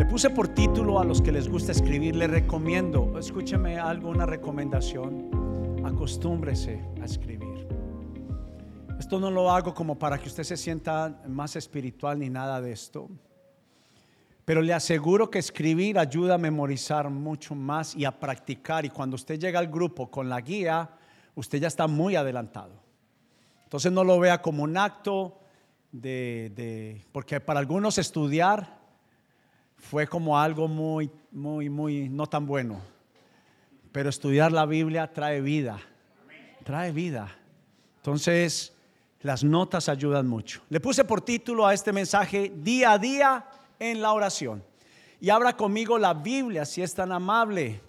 Le 0.00 0.06
puse 0.06 0.30
por 0.30 0.48
título 0.48 0.98
a 0.98 1.04
los 1.04 1.20
que 1.20 1.30
les 1.30 1.46
gusta 1.46 1.72
escribir, 1.72 2.16
le 2.16 2.26
recomiendo, 2.26 3.18
escúcheme 3.18 3.78
algo, 3.78 4.08
una 4.08 4.24
recomendación, 4.24 5.82
acostúmbrese 5.84 6.82
a 7.02 7.04
escribir. 7.04 7.68
Esto 8.98 9.20
no 9.20 9.30
lo 9.30 9.50
hago 9.50 9.74
como 9.74 9.98
para 9.98 10.16
que 10.16 10.28
usted 10.28 10.44
se 10.44 10.56
sienta 10.56 11.20
más 11.28 11.54
espiritual 11.54 12.18
ni 12.18 12.30
nada 12.30 12.62
de 12.62 12.72
esto. 12.72 13.10
Pero 14.46 14.62
le 14.62 14.72
aseguro 14.72 15.30
que 15.30 15.38
escribir 15.38 15.98
ayuda 15.98 16.36
a 16.36 16.38
memorizar 16.38 17.10
mucho 17.10 17.54
más 17.54 17.94
y 17.94 18.06
a 18.06 18.18
practicar. 18.18 18.86
Y 18.86 18.88
cuando 18.88 19.16
usted 19.16 19.38
llega 19.38 19.58
al 19.58 19.68
grupo 19.68 20.10
con 20.10 20.30
la 20.30 20.40
guía, 20.40 20.88
usted 21.34 21.58
ya 21.58 21.68
está 21.68 21.86
muy 21.86 22.16
adelantado. 22.16 22.72
Entonces 23.64 23.92
no 23.92 24.02
lo 24.02 24.18
vea 24.18 24.40
como 24.40 24.62
un 24.62 24.78
acto 24.78 25.40
de, 25.92 27.04
porque 27.12 27.38
para 27.38 27.60
algunos 27.60 27.98
estudiar 27.98 28.79
fue 29.80 30.06
como 30.06 30.38
algo 30.38 30.68
muy, 30.68 31.10
muy, 31.32 31.68
muy 31.68 32.08
no 32.08 32.26
tan 32.26 32.46
bueno. 32.46 32.80
Pero 33.92 34.08
estudiar 34.08 34.52
la 34.52 34.66
Biblia 34.66 35.12
trae 35.12 35.40
vida, 35.40 35.80
trae 36.64 36.92
vida. 36.92 37.36
Entonces, 37.96 38.72
las 39.22 39.42
notas 39.42 39.88
ayudan 39.88 40.26
mucho. 40.26 40.62
Le 40.68 40.80
puse 40.80 41.04
por 41.04 41.20
título 41.22 41.66
a 41.66 41.74
este 41.74 41.92
mensaje, 41.92 42.52
día 42.54 42.92
a 42.92 42.98
día 42.98 43.46
en 43.78 44.00
la 44.00 44.12
oración. 44.12 44.62
Y 45.20 45.28
abra 45.28 45.56
conmigo 45.56 45.98
la 45.98 46.14
Biblia, 46.14 46.64
si 46.64 46.82
es 46.82 46.94
tan 46.94 47.12
amable. 47.12 47.80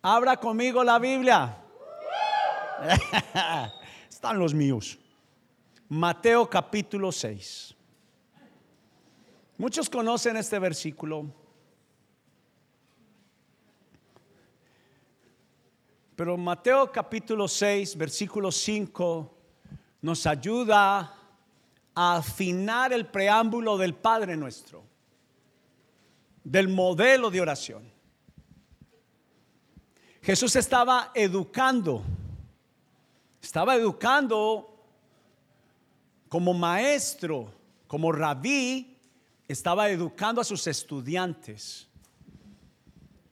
Abra 0.00 0.36
conmigo 0.36 0.82
la 0.82 0.98
Biblia. 0.98 1.58
Están 4.08 4.38
los 4.38 4.52
míos. 4.52 4.98
Mateo 5.88 6.48
capítulo 6.48 7.12
6. 7.12 7.71
Muchos 9.58 9.90
conocen 9.90 10.36
este 10.38 10.58
versículo, 10.58 11.26
pero 16.16 16.36
Mateo 16.38 16.90
capítulo 16.90 17.46
6, 17.46 17.96
versículo 17.96 18.50
5, 18.50 19.38
nos 20.00 20.26
ayuda 20.26 21.14
a 21.94 22.16
afinar 22.16 22.92
el 22.92 23.06
preámbulo 23.06 23.76
del 23.76 23.94
Padre 23.94 24.36
nuestro, 24.36 24.84
del 26.42 26.68
modelo 26.68 27.30
de 27.30 27.40
oración. 27.40 27.92
Jesús 30.22 30.56
estaba 30.56 31.10
educando, 31.14 32.02
estaba 33.40 33.74
educando 33.74 34.68
como 36.28 36.54
maestro, 36.54 37.52
como 37.86 38.10
rabí, 38.12 38.91
estaba 39.52 39.88
educando 39.90 40.40
a 40.40 40.44
sus 40.44 40.66
estudiantes. 40.66 41.88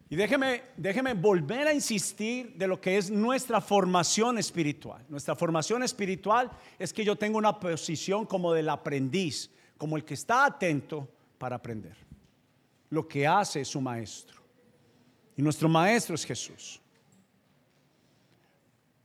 Y 0.09 0.17
déjeme, 0.17 0.63
déjeme 0.77 1.15
volver 1.15 1.69
a 1.69 1.73
insistir 1.73 2.55
de 2.57 2.67
lo 2.67 2.81
que 2.81 2.99
es 2.99 3.11
nuestra 3.11 3.61
formación 3.61 4.39
espiritual. 4.39 5.05
Nuestra 5.09 5.37
formación 5.37 5.85
espiritual 5.85 6.51
es 6.79 6.93
que 6.93 7.05
yo 7.05 7.17
tengo 7.17 7.39
una 7.39 7.61
posición 7.61 8.27
como 8.27 8.53
del 8.53 8.69
aprendiz, 8.69 9.51
como 9.79 9.97
el 9.97 10.05
que 10.05 10.15
está 10.15 10.47
atento 10.47 11.09
para 11.39 11.57
aprender. 11.57 11.97
Lo 12.89 13.07
que 13.07 13.25
hace 13.25 13.65
su 13.65 13.81
maestro. 13.81 14.41
Y 15.37 15.43
nuestro 15.43 15.69
maestro 15.69 16.17
es 16.17 16.25
Jesús. 16.25 16.81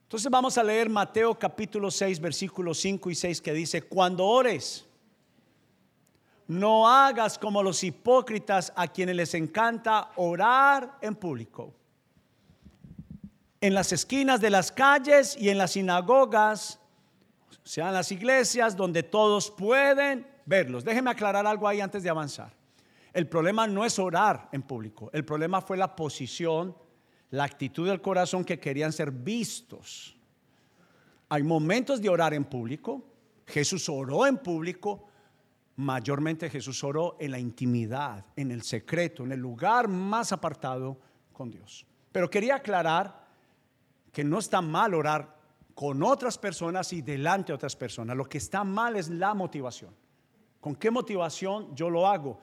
Entonces 0.05 0.31
vamos 0.31 0.57
a 0.57 0.63
leer 0.63 0.89
Mateo 0.89 1.37
capítulo 1.37 1.91
6, 1.91 2.19
versículos 2.19 2.79
5 2.79 3.11
y 3.11 3.15
6 3.15 3.41
que 3.41 3.53
dice, 3.53 3.83
cuando 3.83 4.25
ores, 4.25 4.85
no 6.47 6.87
hagas 6.87 7.37
como 7.37 7.63
los 7.63 7.83
hipócritas 7.83 8.71
a 8.75 8.87
quienes 8.87 9.15
les 9.15 9.33
encanta 9.33 10.11
orar 10.15 10.97
en 11.01 11.15
público. 11.15 11.73
En 13.61 13.73
las 13.73 13.91
esquinas 13.91 14.41
de 14.41 14.49
las 14.49 14.71
calles 14.71 15.35
y 15.39 15.49
en 15.49 15.57
las 15.57 15.71
sinagogas, 15.71 16.79
sean 17.63 17.93
las 17.93 18.11
iglesias 18.11 18.75
donde 18.75 19.01
todos 19.01 19.49
pueden 19.49 20.27
verlos. 20.45 20.83
Déjeme 20.83 21.09
aclarar 21.09 21.47
algo 21.47 21.67
ahí 21.67 21.81
antes 21.81 22.03
de 22.03 22.09
avanzar. 22.09 22.53
El 23.11 23.27
problema 23.27 23.65
no 23.65 23.85
es 23.85 23.97
orar 23.97 24.49
en 24.51 24.61
público, 24.61 25.09
el 25.13 25.25
problema 25.25 25.61
fue 25.61 25.77
la 25.77 25.95
posición 25.95 26.75
la 27.31 27.43
actitud 27.43 27.87
del 27.87 28.01
corazón 28.01 28.45
que 28.45 28.59
querían 28.59 28.93
ser 28.93 29.11
vistos. 29.11 30.15
Hay 31.29 31.43
momentos 31.43 32.01
de 32.01 32.09
orar 32.09 32.33
en 32.33 32.45
público. 32.45 33.03
Jesús 33.45 33.89
oró 33.89 34.25
en 34.25 34.37
público. 34.37 35.07
Mayormente 35.77 36.49
Jesús 36.49 36.83
oró 36.83 37.17
en 37.19 37.31
la 37.31 37.39
intimidad, 37.39 38.25
en 38.35 38.51
el 38.51 38.61
secreto, 38.61 39.23
en 39.23 39.33
el 39.33 39.39
lugar 39.39 39.87
más 39.87 40.31
apartado 40.31 40.97
con 41.33 41.51
Dios. 41.51 41.85
Pero 42.11 42.29
quería 42.29 42.55
aclarar 42.55 43.25
que 44.11 44.23
no 44.23 44.39
está 44.39 44.61
mal 44.61 44.93
orar 44.93 45.35
con 45.73 46.01
otras 46.01 46.37
personas 46.37 46.93
y 46.93 47.01
delante 47.01 47.51
de 47.51 47.55
otras 47.55 47.75
personas. 47.75 48.15
Lo 48.15 48.23
que 48.23 48.37
está 48.37 48.63
mal 48.63 48.95
es 48.95 49.09
la 49.09 49.33
motivación. 49.33 49.93
¿Con 50.61 50.75
qué 50.75 50.89
motivación 50.89 51.75
yo 51.75 51.89
lo 51.89 52.07
hago? 52.07 52.39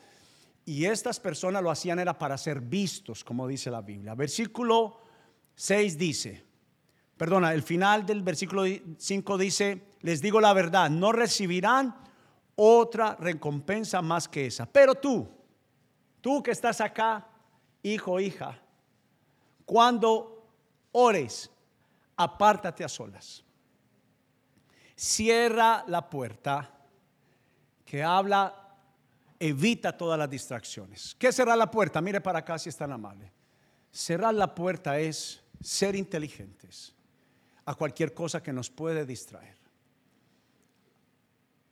Y 0.67 0.85
estas 0.85 1.19
personas 1.19 1.63
lo 1.63 1.71
hacían 1.71 1.99
era 1.99 2.17
para 2.19 2.37
ser 2.37 2.61
vistos, 2.61 3.25
como 3.25 3.49
dice 3.49 3.71
la 3.71 3.81
Biblia. 3.81 4.15
Versículo 4.15 4.99
6 5.55 5.97
dice, 5.97 6.45
perdona, 7.17 7.55
el 7.55 7.63
final 7.63 8.05
del 8.05 8.23
versículo 8.23 8.65
5 8.99 9.39
dice, 9.39 9.89
les 10.03 10.21
digo 10.21 10.41
la 10.41 10.53
verdad, 10.53 10.91
no 10.91 11.11
recibirán 11.11 11.97
otra 12.57 13.17
recompensa 13.17 14.03
más 14.03 14.29
que 14.29 14.47
esa. 14.47 14.67
Pero 14.67 14.95
tú, 14.95 15.29
tú 16.21 16.43
que 16.43 16.51
estás 16.51 16.81
acá, 16.81 17.27
hijo, 17.83 18.21
hija, 18.21 18.59
cuando 19.65 20.47
ores, 20.93 21.51
apártate 22.17 22.85
a 22.85 22.89
solas. 22.89 23.45
Cierra 24.95 25.85
la 25.89 26.09
puerta 26.09 26.71
que 27.85 28.03
habla 28.03 28.63
evita 29.39 29.97
todas 29.97 30.19
las 30.19 30.31
distracciones. 30.31 31.17
¿Qué 31.19 31.33
cerrar 31.33 31.59
la 31.59 31.71
puerta? 31.71 32.01
Mire 32.01 32.21
para 32.21 32.39
acá 32.41 32.59
si 32.59 32.69
es 32.69 32.77
tan 32.77 32.93
amable. 32.93 33.33
Cerrar 33.91 34.35
la 34.35 34.55
puerta 34.55 34.99
es 34.99 35.43
ser 35.61 35.97
inteligentes 35.97 36.95
a 37.65 37.75
cualquier 37.75 38.15
cosa 38.15 38.43
que 38.43 38.53
nos 38.53 38.71
puede 38.71 39.05
distraer. 39.05 39.57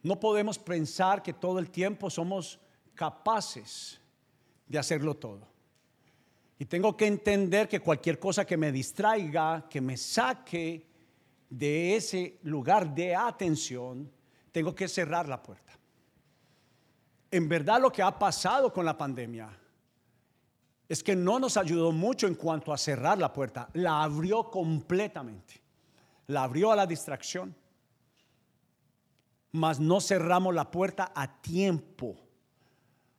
No 0.03 0.19
podemos 0.19 0.59
pensar 0.59 1.23
que 1.23 1.33
todo 1.33 1.59
el 1.59 1.71
tiempo 1.71 2.09
somos 2.09 2.59
capaces 2.95 4.01
de 4.67 4.79
hacerlo 4.79 5.17
todo. 5.17 5.49
Y 6.59 6.67
tengo 6.67 6.97
que 6.97 7.07
entender 7.07 7.69
que 7.69 7.81
cualquier 7.81 8.19
cosa 8.19 8.45
que 8.45 8.57
me 8.57 8.71
distraiga, 8.71 9.67
que 9.69 9.81
me 9.81 9.97
saque 9.97 10.87
de 11.49 11.97
ese 11.97 12.39
lugar 12.43 12.95
de 12.95 13.17
atención, 13.17 14.11
tengo 14.53 14.75
que 14.75 14.87
cerrar 14.87 15.29
la 15.29 15.43
puerta. 15.43 15.73
En 17.31 17.49
verdad 17.49 17.81
lo 17.81 17.91
que 17.91 18.03
ha 18.03 18.19
pasado 18.19 18.73
con 18.73 18.85
la 18.85 18.97
pandemia 18.97 19.49
es 20.89 21.03
que 21.03 21.15
no 21.15 21.39
nos 21.39 21.57
ayudó 21.57 21.93
mucho 21.93 22.27
en 22.27 22.35
cuanto 22.35 22.73
a 22.73 22.79
cerrar 22.79 23.17
la 23.17 23.33
puerta, 23.33 23.69
la 23.75 24.03
abrió 24.03 24.51
completamente, 24.51 25.61
la 26.27 26.43
abrió 26.43 26.73
a 26.73 26.77
la 26.77 26.87
distracción, 26.87 27.55
mas 29.53 29.81
no 29.81 30.01
cerramos 30.01 30.55
la 30.55 30.71
puerta 30.71 31.13
a 31.15 31.41
tiempo, 31.41 32.17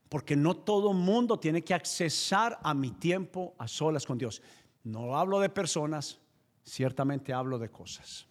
porque 0.09 0.35
no 0.35 0.55
todo 0.55 0.93
mundo 0.93 1.39
tiene 1.39 1.63
que 1.63 1.73
accesar 1.73 2.59
a 2.63 2.73
mi 2.73 2.91
tiempo 2.91 3.53
a 3.57 3.67
solas 3.67 4.05
con 4.05 4.17
Dios. 4.17 4.41
No 4.83 5.17
hablo 5.17 5.39
de 5.39 5.49
personas, 5.49 6.19
ciertamente 6.63 7.33
hablo 7.33 7.59
de 7.59 7.69
cosas. 7.69 8.27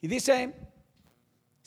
Y 0.00 0.08
dice 0.08 0.54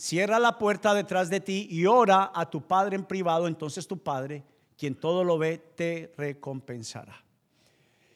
Cierra 0.02 0.40
la 0.40 0.58
puerta 0.58 0.96
detrás 0.96 1.30
de 1.30 1.42
ti 1.42 1.68
y 1.70 1.86
ora 1.86 2.32
a 2.34 2.50
tu 2.50 2.66
Padre 2.66 2.96
en 2.96 3.06
privado, 3.06 3.48
entonces 3.48 3.88
tu 3.88 4.02
Padre, 4.02 4.44
quien 4.76 4.96
todo 4.96 5.24
lo 5.24 5.38
ve, 5.38 5.60
te 5.60 6.12
recompensará. 6.18 7.24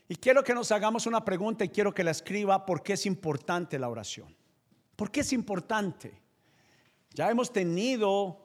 Y 0.09 0.15
quiero 0.15 0.44
que 0.44 0.55
nos 0.55 0.71
hagamos 0.71 1.05
una 1.05 1.23
pregunta 1.23 1.63
y 1.63 1.69
quiero 1.69 1.94
que 1.94 2.03
la 2.03 2.09
escriba, 2.09 2.65
¿por 2.65 2.81
qué 2.81 2.94
es 2.94 3.05
importante 3.05 3.77
la 3.77 3.88
oración? 3.88 4.35
¿Por 4.95 5.11
qué 5.11 5.19
es 5.19 5.31
importante? 5.31 6.19
Ya 7.15 7.31
hemos 7.31 7.51
tenido 7.53 8.38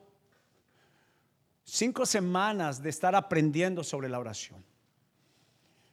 cinco 1.65 2.07
semanas 2.07 2.81
de 2.81 2.89
estar 2.89 3.17
aprendiendo 3.17 3.83
sobre 3.83 4.09
la 4.09 4.21
oración. 4.21 4.65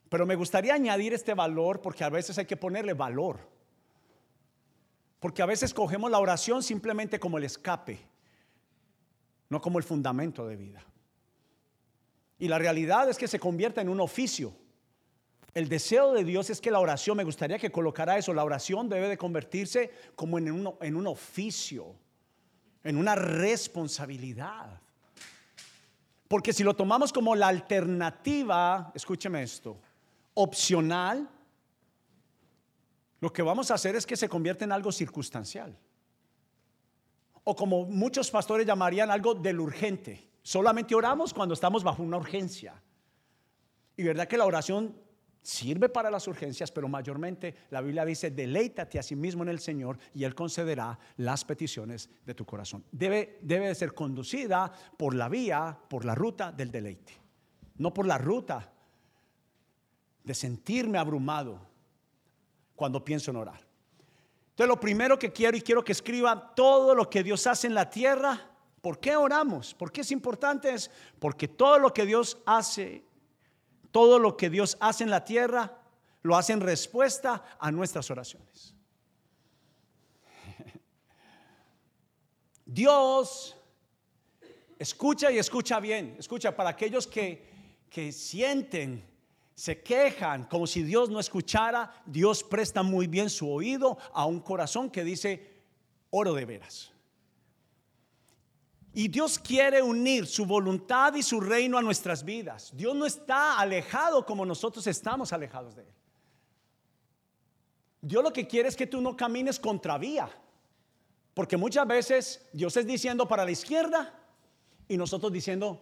Pero 0.09 0.27
me 0.27 0.35
gustaría 0.35 0.75
añadir 0.75 1.11
este 1.11 1.33
valor 1.33 1.81
porque 1.81 2.03
a 2.03 2.09
veces 2.09 2.37
hay 2.37 2.45
que 2.45 2.55
ponerle 2.55 2.93
valor. 2.93 3.39
Porque 5.19 5.41
a 5.41 5.47
veces 5.47 5.73
cogemos 5.73 6.11
la 6.11 6.19
oración 6.19 6.61
simplemente 6.61 7.19
como 7.19 7.39
el 7.39 7.45
escape, 7.45 7.99
no 9.49 9.59
como 9.59 9.79
el 9.79 9.83
fundamento 9.83 10.45
de 10.45 10.55
vida. 10.55 10.85
Y 12.37 12.47
la 12.47 12.59
realidad 12.59 13.09
es 13.09 13.17
que 13.17 13.27
se 13.27 13.39
convierta 13.39 13.81
en 13.81 13.89
un 13.89 13.99
oficio. 13.99 14.53
El 15.55 15.67
deseo 15.67 16.13
de 16.13 16.23
Dios 16.23 16.51
es 16.51 16.61
que 16.61 16.69
la 16.69 16.79
oración, 16.79 17.17
me 17.17 17.23
gustaría 17.23 17.57
que 17.57 17.71
colocara 17.71 18.19
eso, 18.19 18.35
la 18.35 18.43
oración 18.43 18.87
debe 18.87 19.09
de 19.09 19.17
convertirse 19.17 19.89
como 20.15 20.37
en 20.37 20.51
un, 20.51 20.75
en 20.79 20.95
un 20.95 21.07
oficio, 21.07 21.95
en 22.87 22.97
una 22.97 23.15
responsabilidad. 23.15 24.79
Porque 26.27 26.53
si 26.53 26.63
lo 26.63 26.73
tomamos 26.73 27.11
como 27.11 27.35
la 27.35 27.49
alternativa, 27.49 28.91
escúcheme 28.95 29.43
esto, 29.43 29.77
opcional, 30.33 31.29
lo 33.19 33.33
que 33.33 33.41
vamos 33.41 33.71
a 33.71 33.73
hacer 33.73 33.95
es 33.97 34.05
que 34.05 34.15
se 34.15 34.29
convierte 34.29 34.63
en 34.63 34.71
algo 34.71 34.91
circunstancial. 34.91 35.77
O 37.43 37.55
como 37.55 37.85
muchos 37.85 38.31
pastores 38.31 38.65
llamarían 38.65 39.11
algo 39.11 39.33
del 39.33 39.59
urgente. 39.59 40.29
Solamente 40.41 40.95
oramos 40.95 41.33
cuando 41.33 41.53
estamos 41.53 41.83
bajo 41.83 42.03
una 42.03 42.17
urgencia. 42.17 42.81
Y 43.97 44.03
verdad 44.03 44.27
que 44.29 44.37
la 44.37 44.45
oración 44.45 44.95
sirve 45.47 45.87
para 45.87 46.11
las 46.11 46.27
urgencias, 46.27 46.73
pero 46.73 46.89
mayormente 46.89 47.55
la 47.69 47.79
Biblia 47.79 48.03
dice, 48.03 48.31
deleítate 48.31 48.99
a 48.99 49.03
sí 49.03 49.15
mismo 49.15 49.43
en 49.43 49.49
el 49.49 49.59
Señor 49.59 49.97
y 50.13 50.25
Él 50.25 50.35
concederá 50.35 50.99
las 51.15 51.45
peticiones 51.45 52.09
de 52.25 52.33
tu 52.33 52.43
corazón. 52.43 52.83
Debe, 52.91 53.39
debe 53.41 53.69
de 53.69 53.75
ser 53.75 53.93
conducida 53.93 54.69
por 54.97 55.15
la 55.15 55.29
vía, 55.29 55.77
por 55.87 56.03
la 56.03 56.15
ruta 56.15 56.51
del 56.51 56.69
deleite, 56.69 57.13
no 57.77 57.93
por 57.93 58.05
la 58.05 58.17
ruta 58.17 58.73
de 60.21 60.33
sentirme 60.33 60.97
abrumado 60.97 61.61
cuando 62.75 63.05
pienso 63.05 63.31
en 63.31 63.37
orar. 63.37 63.65
Entonces 64.49 64.67
lo 64.67 64.81
primero 64.81 65.17
que 65.17 65.31
quiero 65.31 65.55
y 65.55 65.61
quiero 65.61 65.81
que 65.81 65.93
escriba 65.93 66.55
todo 66.55 66.93
lo 66.93 67.09
que 67.09 67.23
Dios 67.23 67.47
hace 67.47 67.67
en 67.67 67.73
la 67.73 67.89
tierra. 67.89 68.51
¿Por 68.81 68.99
qué 68.99 69.15
oramos? 69.15 69.73
¿Por 69.73 69.93
qué 69.93 70.01
es 70.01 70.11
importante? 70.11 70.73
Es 70.73 70.91
porque 71.19 71.47
todo 71.47 71.79
lo 71.79 71.93
que 71.93 72.05
Dios 72.05 72.37
hace 72.45 73.06
todo 73.91 74.19
lo 74.19 74.37
que 74.37 74.49
Dios 74.49 74.77
hace 74.79 75.03
en 75.03 75.09
la 75.09 75.23
tierra 75.23 75.81
lo 76.23 76.35
hace 76.35 76.53
en 76.53 76.61
respuesta 76.61 77.43
a 77.59 77.71
nuestras 77.71 78.11
oraciones. 78.11 78.75
Dios 82.65 83.55
escucha 84.79 85.31
y 85.31 85.37
escucha 85.37 85.79
bien. 85.79 86.15
Escucha 86.19 86.55
para 86.55 86.71
aquellos 86.71 87.07
que, 87.07 87.49
que 87.89 88.11
sienten, 88.11 89.07
se 89.55 89.81
quejan 89.81 90.45
como 90.45 90.67
si 90.67 90.83
Dios 90.83 91.09
no 91.09 91.19
escuchara. 91.19 92.03
Dios 92.05 92.43
presta 92.43 92.83
muy 92.83 93.07
bien 93.07 93.29
su 93.29 93.49
oído 93.49 93.97
a 94.13 94.25
un 94.25 94.39
corazón 94.39 94.89
que 94.89 95.03
dice, 95.03 95.61
oro 96.09 96.33
de 96.33 96.45
veras. 96.45 96.91
Y 98.97 99.09
Dios 99.09 99.37
quiere 99.37 99.79
unir 99.79 100.25
su 100.25 100.43
voluntad 100.43 101.13
y 101.13 101.21
su 101.21 101.39
reino 101.39 101.77
a 101.77 101.83
nuestras 101.83 102.25
vidas. 102.25 102.71
Dios 102.75 102.95
no 102.95 103.05
está 103.05 103.59
alejado 103.59 104.25
como 104.25 104.43
nosotros 104.43 104.87
estamos 104.87 105.31
alejados 105.31 105.75
de 105.75 105.83
Él. 105.83 105.93
Dios 108.01 108.23
lo 108.23 108.33
que 108.33 108.47
quiere 108.47 108.69
es 108.69 108.75
que 108.75 108.87
tú 108.87 108.99
no 108.99 109.15
camines 109.15 109.59
contravía. 109.59 110.27
Porque 111.35 111.57
muchas 111.57 111.85
veces 111.85 112.49
Dios 112.51 112.75
es 112.75 112.87
diciendo 112.87 113.27
para 113.27 113.45
la 113.45 113.51
izquierda 113.51 114.19
y 114.87 114.97
nosotros 114.97 115.31
diciendo 115.31 115.79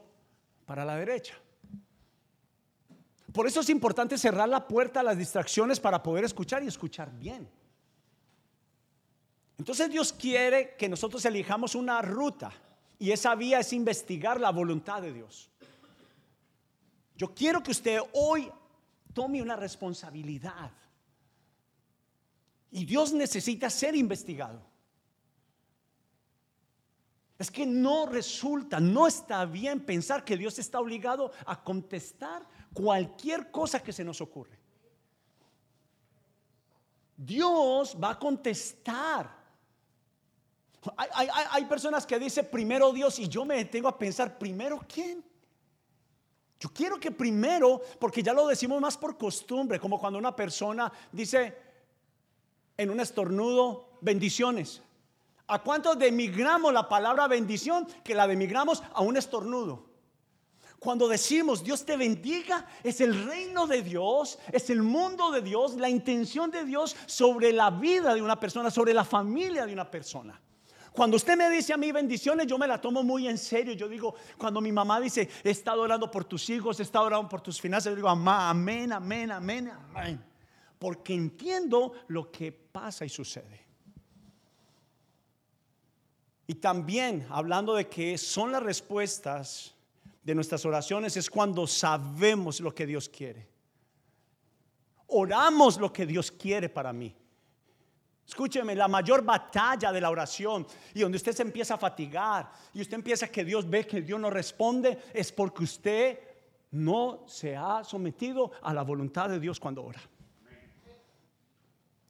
para 0.65 0.83
la 0.83 0.97
derecha. 0.97 1.35
Por 3.31 3.47
eso 3.47 3.61
es 3.61 3.69
importante 3.69 4.17
cerrar 4.17 4.49
la 4.49 4.67
puerta 4.67 4.99
a 4.99 5.03
las 5.03 5.17
distracciones 5.17 5.79
para 5.79 6.03
poder 6.03 6.25
escuchar 6.25 6.63
y 6.63 6.67
escuchar 6.67 7.09
bien. 7.17 7.49
Entonces 9.57 9.89
Dios 9.89 10.11
quiere 10.11 10.75
que 10.75 10.89
nosotros 10.89 11.23
elijamos 11.23 11.75
una 11.75 12.01
ruta 12.01 12.51
y 12.97 13.11
esa 13.11 13.35
vía 13.35 13.59
es 13.59 13.73
investigar 13.73 14.39
la 14.39 14.51
voluntad 14.51 15.01
de 15.01 15.13
Dios. 15.13 15.49
Yo 17.15 17.33
quiero 17.33 17.63
que 17.63 17.71
usted 17.71 17.99
hoy 18.13 18.51
tome 19.13 19.41
una 19.41 19.55
responsabilidad. 19.55 20.71
Y 22.71 22.85
Dios 22.85 23.13
necesita 23.13 23.69
ser 23.69 23.95
investigado. 23.95 24.61
Es 27.37 27.51
que 27.51 27.65
no 27.65 28.05
resulta, 28.05 28.79
no 28.79 29.07
está 29.07 29.45
bien 29.45 29.81
pensar 29.85 30.23
que 30.23 30.37
Dios 30.37 30.57
está 30.59 30.79
obligado 30.79 31.31
a 31.45 31.63
contestar 31.63 32.45
cualquier 32.73 33.51
cosa 33.51 33.81
que 33.81 33.93
se 33.93 34.03
nos 34.03 34.21
ocurre. 34.21 34.57
Dios 37.17 37.97
va 38.01 38.11
a 38.11 38.19
contestar 38.19 39.34
hay, 40.97 41.65
personas 41.65 42.05
que 42.05 42.19
dicen 42.19 42.47
primero 42.51 42.91
Dios 42.91 43.19
y 43.19 43.27
yo 43.27 43.45
me 43.45 43.57
detengo 43.57 43.87
a 43.87 43.97
pensar, 43.97 44.37
primero 44.37 44.81
quién. 44.91 45.23
Yo 46.59 46.69
quiero 46.73 46.99
que 46.99 47.11
primero, 47.11 47.81
porque 47.99 48.23
ya 48.23 48.33
lo 48.33 48.47
decimos 48.47 48.79
más 48.81 48.97
por 48.97 49.17
costumbre, 49.17 49.79
como 49.79 49.99
cuando 49.99 50.17
una 50.17 50.35
persona 50.35 50.91
dice 51.11 51.57
en 52.77 52.89
un 52.89 52.99
estornudo, 52.99 53.97
bendiciones. 54.01 54.81
¿A 55.47 55.61
cuántos 55.61 55.99
demigramos 55.99 56.73
la 56.73 56.89
palabra 56.89 57.27
bendición 57.27 57.87
que 58.03 58.15
la 58.15 58.27
demigramos 58.27 58.81
a 58.93 59.01
un 59.01 59.17
estornudo? 59.17 59.85
Cuando 60.79 61.07
decimos 61.07 61.63
Dios 61.63 61.85
te 61.85 61.97
bendiga, 61.97 62.65
es 62.83 63.01
el 63.01 63.25
reino 63.25 63.65
de 63.67 63.81
Dios, 63.81 64.39
es 64.51 64.69
el 64.69 64.81
mundo 64.81 65.31
de 65.31 65.41
Dios, 65.41 65.75
la 65.75 65.89
intención 65.89 66.51
de 66.51 66.63
Dios 66.63 66.95
sobre 67.05 67.51
la 67.51 67.69
vida 67.69 68.13
de 68.13 68.21
una 68.21 68.39
persona, 68.39 68.69
sobre 68.69 68.93
la 68.93 69.03
familia 69.03 69.65
de 69.65 69.73
una 69.73 69.89
persona. 69.89 70.39
Cuando 70.95 71.17
usted 71.17 71.35
me 71.35 71.49
dice 71.49 71.73
a 71.73 71.77
mí 71.77 71.91
bendiciones, 71.91 72.47
yo 72.47 72.57
me 72.57 72.67
la 72.67 72.79
tomo 72.79 73.03
muy 73.03 73.27
en 73.27 73.37
serio. 73.37 73.73
Yo 73.73 73.89
digo, 73.89 74.15
cuando 74.37 74.61
mi 74.61 74.71
mamá 74.71 74.99
dice, 75.01 75.29
he 75.43 75.49
estado 75.49 75.81
orando 75.81 76.09
por 76.09 76.23
tus 76.23 76.49
hijos, 76.49 76.79
he 76.79 76.83
estado 76.83 77.05
orando 77.05 77.27
por 77.27 77.41
tus 77.41 77.59
finanzas, 77.59 77.91
yo 77.91 77.95
digo, 77.97 78.09
amén, 78.09 78.93
amén, 78.93 79.31
amén, 79.31 79.69
amén. 79.69 80.23
Porque 80.79 81.13
entiendo 81.13 81.93
lo 82.07 82.31
que 82.31 82.51
pasa 82.51 83.05
y 83.05 83.09
sucede. 83.09 83.65
Y 86.47 86.55
también 86.55 87.27
hablando 87.29 87.75
de 87.75 87.89
que 87.89 88.17
son 88.17 88.51
las 88.51 88.63
respuestas 88.63 89.75
de 90.23 90.33
nuestras 90.33 90.65
oraciones, 90.65 91.17
es 91.17 91.29
cuando 91.29 91.67
sabemos 91.67 92.61
lo 92.61 92.73
que 92.73 92.85
Dios 92.85 93.09
quiere. 93.09 93.49
Oramos 95.07 95.77
lo 95.77 95.91
que 95.91 96.05
Dios 96.05 96.31
quiere 96.31 96.69
para 96.69 96.93
mí. 96.93 97.15
Escúcheme, 98.27 98.73
la 98.73 98.87
mayor 98.87 99.23
batalla 99.23 99.91
de 99.91 100.01
la 100.01 100.09
oración 100.09 100.65
y 100.93 101.01
donde 101.01 101.17
usted 101.17 101.33
se 101.33 101.43
empieza 101.43 101.75
a 101.75 101.77
fatigar 101.77 102.51
y 102.73 102.81
usted 102.81 102.95
empieza 102.95 103.27
que 103.27 103.45
Dios 103.45 103.69
ve 103.69 103.85
que 103.85 104.01
Dios 104.01 104.19
no 104.19 104.29
responde 104.29 104.99
es 105.13 105.31
porque 105.31 105.63
usted 105.63 106.19
no 106.71 107.23
se 107.27 107.55
ha 107.55 107.83
sometido 107.83 108.51
a 108.63 108.73
la 108.73 108.81
voluntad 108.81 109.29
de 109.29 109.39
Dios 109.39 109.59
cuando 109.59 109.83
ora. 109.83 110.01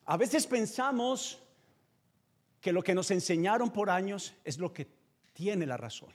A 0.06 0.18
veces 0.18 0.48
pensamos 0.48 1.40
que 2.62 2.72
lo 2.72 2.82
que 2.82 2.96
nos 2.96 3.12
enseñaron 3.12 3.70
por 3.70 3.90
años 3.90 4.34
es 4.44 4.58
lo 4.58 4.72
que 4.72 4.88
tiene 5.34 5.66
la 5.66 5.78
razón. 5.78 6.10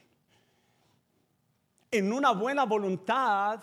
En 1.91 2.11
una 2.11 2.31
buena 2.31 2.65
voluntad 2.65 3.61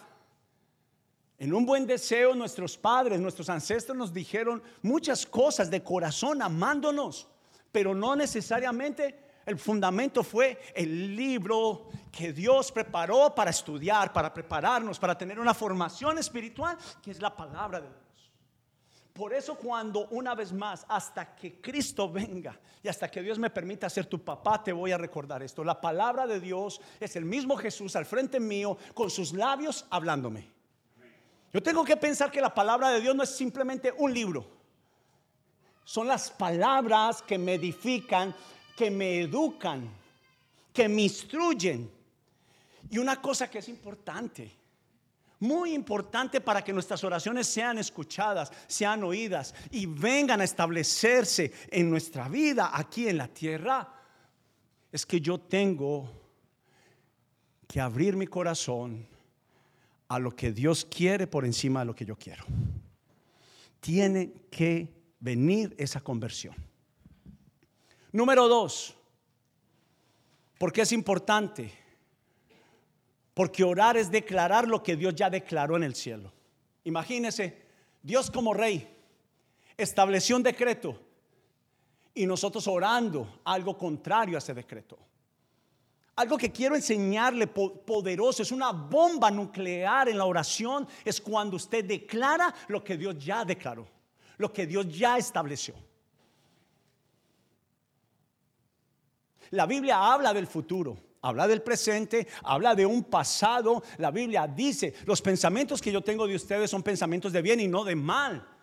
en 1.39 1.55
un 1.55 1.65
buen 1.65 1.87
deseo, 1.87 2.35
nuestros 2.35 2.77
padres, 2.77 3.21
nuestros 3.21 3.49
ancestros 3.49 3.97
nos 3.97 4.13
dijeron 4.13 4.61
muchas 4.83 5.25
cosas 5.25 5.71
de 5.71 5.85
corazón, 5.85 6.43
amándonos, 6.43 7.29
pero 7.71 7.95
no 7.95 8.17
necesariamente 8.17 9.29
el 9.47 9.57
fundamento 9.57 10.25
fue 10.25 10.61
el 10.75 11.15
libro 11.15 11.89
que 12.11 12.33
Dios 12.33 12.73
preparó 12.73 13.35
para 13.35 13.51
estudiar, 13.51 14.13
para 14.13 14.35
prepararnos, 14.35 14.99
para 14.99 15.17
tener 15.17 15.39
una 15.39 15.55
formación 15.55 16.19
espiritual, 16.19 16.77
que 17.01 17.13
es 17.13 17.23
la 17.23 17.35
palabra 17.35 17.81
de 17.81 17.89
Dios. 17.89 18.33
Por 19.13 19.33
eso 19.33 19.55
cuando 19.55 20.09
una 20.09 20.35
vez 20.35 20.53
más, 20.53 20.85
hasta 20.89 21.35
que 21.37 21.61
Cristo 21.61 22.11
venga 22.11 22.59
y 22.83 22.89
hasta 22.89 23.09
que 23.09 23.23
Dios 23.23 23.39
me 23.39 23.51
permita 23.51 23.89
ser 23.89 24.07
tu 24.07 24.23
papá, 24.25 24.63
te 24.63 24.73
voy 24.73 24.91
a 24.91 24.99
recordar 24.99 25.43
esto. 25.43 25.63
La 25.63 25.81
palabra 25.81 26.27
de 26.27 26.41
Dios 26.41 26.81
es 26.99 27.15
el 27.17 27.25
mismo 27.25 27.57
Jesús 27.57 27.95
al 27.97 28.07
frente 28.07 28.41
mío, 28.41 28.77
con 28.93 29.09
sus 29.09 29.33
labios 29.33 29.87
hablándome. 29.89 30.58
Yo 31.53 31.63
tengo 31.63 31.85
que 31.85 31.97
pensar 31.97 32.31
que 32.31 32.41
la 32.41 32.55
palabra 32.55 32.91
de 32.91 33.01
Dios 33.01 33.15
no 33.15 33.23
es 33.23 33.31
simplemente 33.35 33.93
un 33.97 34.13
libro. 34.13 34.47
Son 35.85 36.07
las 36.07 36.31
palabras 36.31 37.23
que 37.23 37.39
me 37.39 37.55
edifican, 37.55 38.35
que 38.77 38.91
me 38.91 39.21
educan, 39.21 39.89
que 40.73 40.89
me 40.89 41.03
instruyen. 41.03 41.91
Y 42.91 42.99
una 42.99 43.21
cosa 43.21 43.49
que 43.49 43.59
es 43.59 43.69
importante, 43.69 44.53
muy 45.41 45.73
importante 45.73 46.41
para 46.41 46.63
que 46.63 46.73
nuestras 46.73 47.03
oraciones 47.05 47.47
sean 47.47 47.79
escuchadas, 47.79 48.53
sean 48.67 49.03
oídas 49.05 49.55
y 49.71 49.87
vengan 49.87 50.41
a 50.43 50.45
establecerse 50.45 51.53
en 51.71 51.91
nuestra 51.91 52.29
vida 52.29 52.73
aquí 52.75 53.09
en 53.09 53.17
la 53.17 53.29
tierra, 53.29 53.95
es 54.93 55.07
que 55.07 55.21
yo 55.21 55.39
tengo 55.39 56.11
que 57.67 57.81
abrir 57.81 58.17
mi 58.17 58.27
corazón 58.27 59.07
a 60.09 60.19
lo 60.19 60.35
que 60.35 60.53
Dios 60.53 60.85
quiere 60.85 61.27
por 61.27 61.45
encima 61.45 61.81
de 61.81 61.87
lo 61.87 61.95
que 61.95 62.05
yo 62.05 62.17
quiero. 62.17 62.45
Tiene 63.81 64.33
que 64.51 64.89
venir 65.21 65.75
esa 65.79 66.01
conversión. 66.01 66.55
Número 68.11 68.49
dos, 68.49 68.95
porque 70.59 70.83
es 70.83 70.93
importante? 70.93 71.71
Porque 73.35 73.63
orar 73.63 73.97
es 73.97 74.11
declarar 74.11 74.67
lo 74.67 74.83
que 74.83 74.97
Dios 74.97 75.15
ya 75.15 75.31
declaró 75.31 75.77
en 75.77 75.85
el 75.85 75.95
cielo. 75.95 76.33
Imagínese, 76.85 77.63
Dios 78.03 78.31
como 78.31 78.55
rey 78.55 78.89
estableció 79.77 80.37
un 80.37 80.43
decreto 80.43 80.99
y 82.15 82.27
nosotros 82.27 82.67
orando 82.67 83.41
algo 83.45 83.79
contrario 83.79 84.37
a 84.37 84.39
ese 84.39 84.55
decreto. 84.55 84.99
Algo 86.19 86.37
que 86.37 86.51
quiero 86.51 86.75
enseñarle 86.75 87.47
poderoso, 87.47 88.43
es 88.43 88.51
una 88.51 88.73
bomba 88.73 89.31
nuclear 89.31 90.09
en 90.09 90.19
la 90.19 90.25
oración, 90.25 90.85
es 91.05 91.21
cuando 91.21 91.55
usted 91.55 91.85
declara 91.85 92.53
lo 92.67 92.83
que 92.83 92.97
Dios 92.97 93.25
ya 93.25 93.45
declaró, 93.45 93.87
lo 94.37 94.53
que 94.53 94.67
Dios 94.67 94.89
ya 94.89 95.17
estableció. 95.17 95.77
La 99.51 99.65
Biblia 99.67 100.13
habla 100.13 100.35
del 100.35 100.49
futuro, 100.49 100.99
habla 101.23 101.47
del 101.47 101.63
presente, 101.63 102.27
habla 102.43 102.75
de 102.75 102.85
un 102.85 103.05
pasado. 103.05 103.85
La 103.99 104.11
Biblia 104.11 104.49
dice, 104.49 104.95
los 105.07 105.23
pensamientos 105.23 105.81
que 105.81 105.93
yo 105.93 106.03
tengo 106.03 106.27
de 106.27 106.35
ustedes 106.35 106.69
son 106.69 106.83
pensamientos 106.83 107.33
de 107.33 107.43
bien 107.43 107.61
y 107.61 107.69
no 107.69 107.85
de 107.85 107.95
mal. 107.95 108.58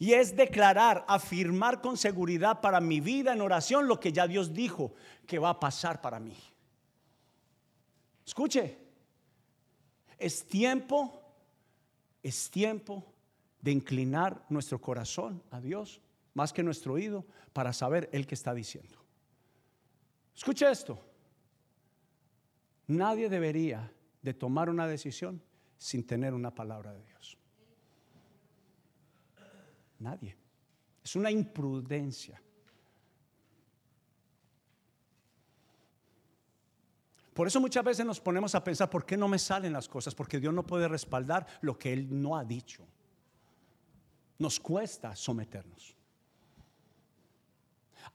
Y 0.00 0.14
es 0.14 0.34
declarar, 0.34 1.04
afirmar 1.06 1.82
con 1.82 1.98
seguridad 1.98 2.62
para 2.62 2.80
mi 2.80 3.00
vida 3.00 3.34
en 3.34 3.42
oración 3.42 3.86
lo 3.86 4.00
que 4.00 4.12
ya 4.12 4.26
Dios 4.26 4.54
dijo 4.54 4.94
que 5.26 5.38
va 5.38 5.50
a 5.50 5.60
pasar 5.60 6.00
para 6.00 6.18
mí. 6.18 6.34
Escuche, 8.24 8.78
es 10.18 10.46
tiempo, 10.46 11.22
es 12.22 12.50
tiempo 12.50 13.12
de 13.60 13.72
inclinar 13.72 14.42
nuestro 14.48 14.80
corazón 14.80 15.42
a 15.50 15.60
Dios 15.60 16.00
más 16.32 16.54
que 16.54 16.62
nuestro 16.62 16.94
oído 16.94 17.26
para 17.52 17.74
saber 17.74 18.08
el 18.10 18.26
que 18.26 18.36
está 18.36 18.54
diciendo. 18.54 18.96
Escuche 20.34 20.70
esto. 20.70 20.98
Nadie 22.86 23.28
debería 23.28 23.92
de 24.22 24.32
tomar 24.32 24.70
una 24.70 24.86
decisión 24.86 25.42
sin 25.76 26.06
tener 26.06 26.32
una 26.32 26.54
palabra 26.54 26.94
de 26.94 27.04
Dios. 27.04 27.36
Nadie. 30.00 30.36
Es 31.02 31.16
una 31.16 31.30
imprudencia. 31.30 32.42
Por 37.32 37.46
eso 37.46 37.60
muchas 37.60 37.84
veces 37.84 38.04
nos 38.04 38.20
ponemos 38.20 38.54
a 38.54 38.62
pensar, 38.62 38.90
¿por 38.90 39.06
qué 39.06 39.16
no 39.16 39.28
me 39.28 39.38
salen 39.38 39.72
las 39.72 39.88
cosas? 39.88 40.14
Porque 40.14 40.40
Dios 40.40 40.52
no 40.52 40.66
puede 40.66 40.88
respaldar 40.88 41.46
lo 41.62 41.78
que 41.78 41.92
Él 41.92 42.08
no 42.10 42.36
ha 42.36 42.44
dicho 42.44 42.86
nos 44.40 44.58
cuesta 44.58 45.14
someternos. 45.14 45.94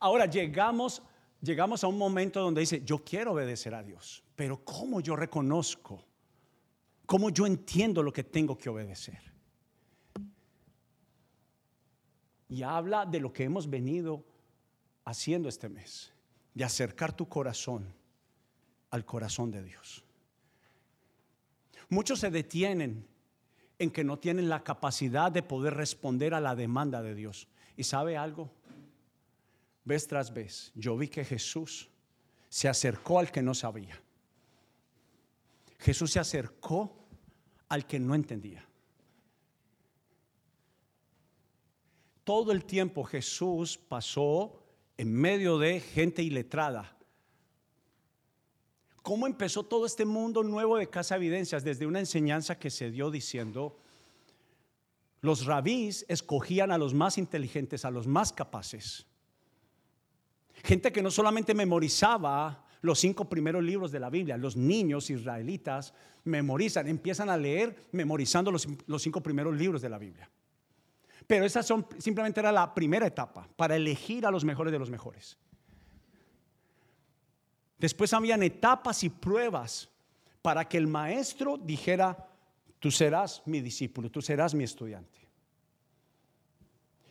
Ahora 0.00 0.26
llegamos, 0.26 1.00
llegamos 1.40 1.82
a 1.84 1.86
un 1.86 1.96
momento 1.96 2.40
donde 2.40 2.60
dice, 2.60 2.82
yo 2.84 2.98
quiero 2.98 3.32
obedecer 3.32 3.74
a 3.74 3.82
Dios, 3.82 4.22
pero 4.34 4.62
¿cómo 4.64 5.00
yo 5.00 5.16
reconozco? 5.16 6.04
¿Cómo 7.06 7.30
yo 7.30 7.46
entiendo 7.46 8.02
lo 8.02 8.12
que 8.12 8.24
tengo 8.24 8.58
que 8.58 8.68
obedecer? 8.68 9.35
Y 12.48 12.62
habla 12.62 13.06
de 13.06 13.20
lo 13.20 13.32
que 13.32 13.44
hemos 13.44 13.68
venido 13.68 14.24
haciendo 15.04 15.48
este 15.48 15.68
mes, 15.68 16.12
de 16.54 16.64
acercar 16.64 17.14
tu 17.14 17.28
corazón 17.28 17.94
al 18.90 19.04
corazón 19.04 19.50
de 19.50 19.62
Dios. 19.62 20.04
Muchos 21.88 22.20
se 22.20 22.30
detienen 22.30 23.06
en 23.78 23.90
que 23.90 24.04
no 24.04 24.18
tienen 24.18 24.48
la 24.48 24.64
capacidad 24.64 25.30
de 25.30 25.42
poder 25.42 25.74
responder 25.74 26.34
a 26.34 26.40
la 26.40 26.56
demanda 26.56 27.02
de 27.02 27.14
Dios. 27.14 27.48
¿Y 27.76 27.84
sabe 27.84 28.16
algo? 28.16 28.50
Vez 29.84 30.08
tras 30.08 30.32
vez, 30.32 30.72
yo 30.74 30.96
vi 30.96 31.08
que 31.08 31.24
Jesús 31.24 31.88
se 32.48 32.68
acercó 32.68 33.18
al 33.18 33.30
que 33.30 33.42
no 33.42 33.54
sabía. 33.54 34.00
Jesús 35.78 36.12
se 36.12 36.18
acercó 36.18 36.96
al 37.68 37.86
que 37.86 38.00
no 38.00 38.14
entendía. 38.14 38.66
Todo 42.26 42.50
el 42.50 42.64
tiempo 42.64 43.04
Jesús 43.04 43.78
pasó 43.78 44.60
en 44.96 45.12
medio 45.12 45.58
de 45.58 45.78
gente 45.78 46.24
iletrada, 46.24 46.96
cómo 49.00 49.28
empezó 49.28 49.62
todo 49.62 49.86
este 49.86 50.04
mundo 50.04 50.42
nuevo 50.42 50.76
de 50.76 50.90
Casa 50.90 51.14
Evidencias 51.14 51.62
desde 51.62 51.86
una 51.86 52.00
enseñanza 52.00 52.58
que 52.58 52.70
se 52.70 52.90
dio 52.90 53.12
diciendo, 53.12 53.78
los 55.20 55.46
rabís 55.46 56.04
escogían 56.08 56.72
a 56.72 56.78
los 56.78 56.94
más 56.94 57.16
inteligentes, 57.16 57.84
a 57.84 57.92
los 57.92 58.08
más 58.08 58.32
capaces. 58.32 59.06
Gente 60.64 60.90
que 60.90 61.02
no 61.02 61.12
solamente 61.12 61.54
memorizaba 61.54 62.66
los 62.80 62.98
cinco 62.98 63.28
primeros 63.28 63.62
libros 63.62 63.92
de 63.92 64.00
la 64.00 64.10
Biblia, 64.10 64.36
los 64.36 64.56
niños 64.56 65.10
israelitas 65.10 65.94
memorizan, 66.24 66.88
empiezan 66.88 67.30
a 67.30 67.36
leer 67.36 67.76
memorizando 67.92 68.50
los, 68.50 68.66
cinco 68.98 69.22
primeros 69.22 69.56
libros 69.56 69.80
de 69.80 69.88
la 69.88 69.98
Biblia. 69.98 70.28
Pero 71.26 71.44
esa 71.44 71.62
son, 71.62 71.86
simplemente 71.98 72.40
era 72.40 72.52
la 72.52 72.72
primera 72.72 73.06
etapa 73.06 73.48
para 73.56 73.76
elegir 73.76 74.26
a 74.26 74.30
los 74.30 74.44
mejores 74.44 74.72
de 74.72 74.78
los 74.78 74.90
mejores. 74.90 75.36
Después 77.78 78.12
habían 78.12 78.42
etapas 78.42 79.02
y 79.02 79.10
pruebas 79.10 79.88
para 80.40 80.68
que 80.68 80.78
el 80.78 80.86
maestro 80.86 81.58
dijera, 81.58 82.28
tú 82.78 82.90
serás 82.90 83.42
mi 83.46 83.60
discípulo, 83.60 84.10
tú 84.10 84.22
serás 84.22 84.54
mi 84.54 84.64
estudiante. 84.64 85.18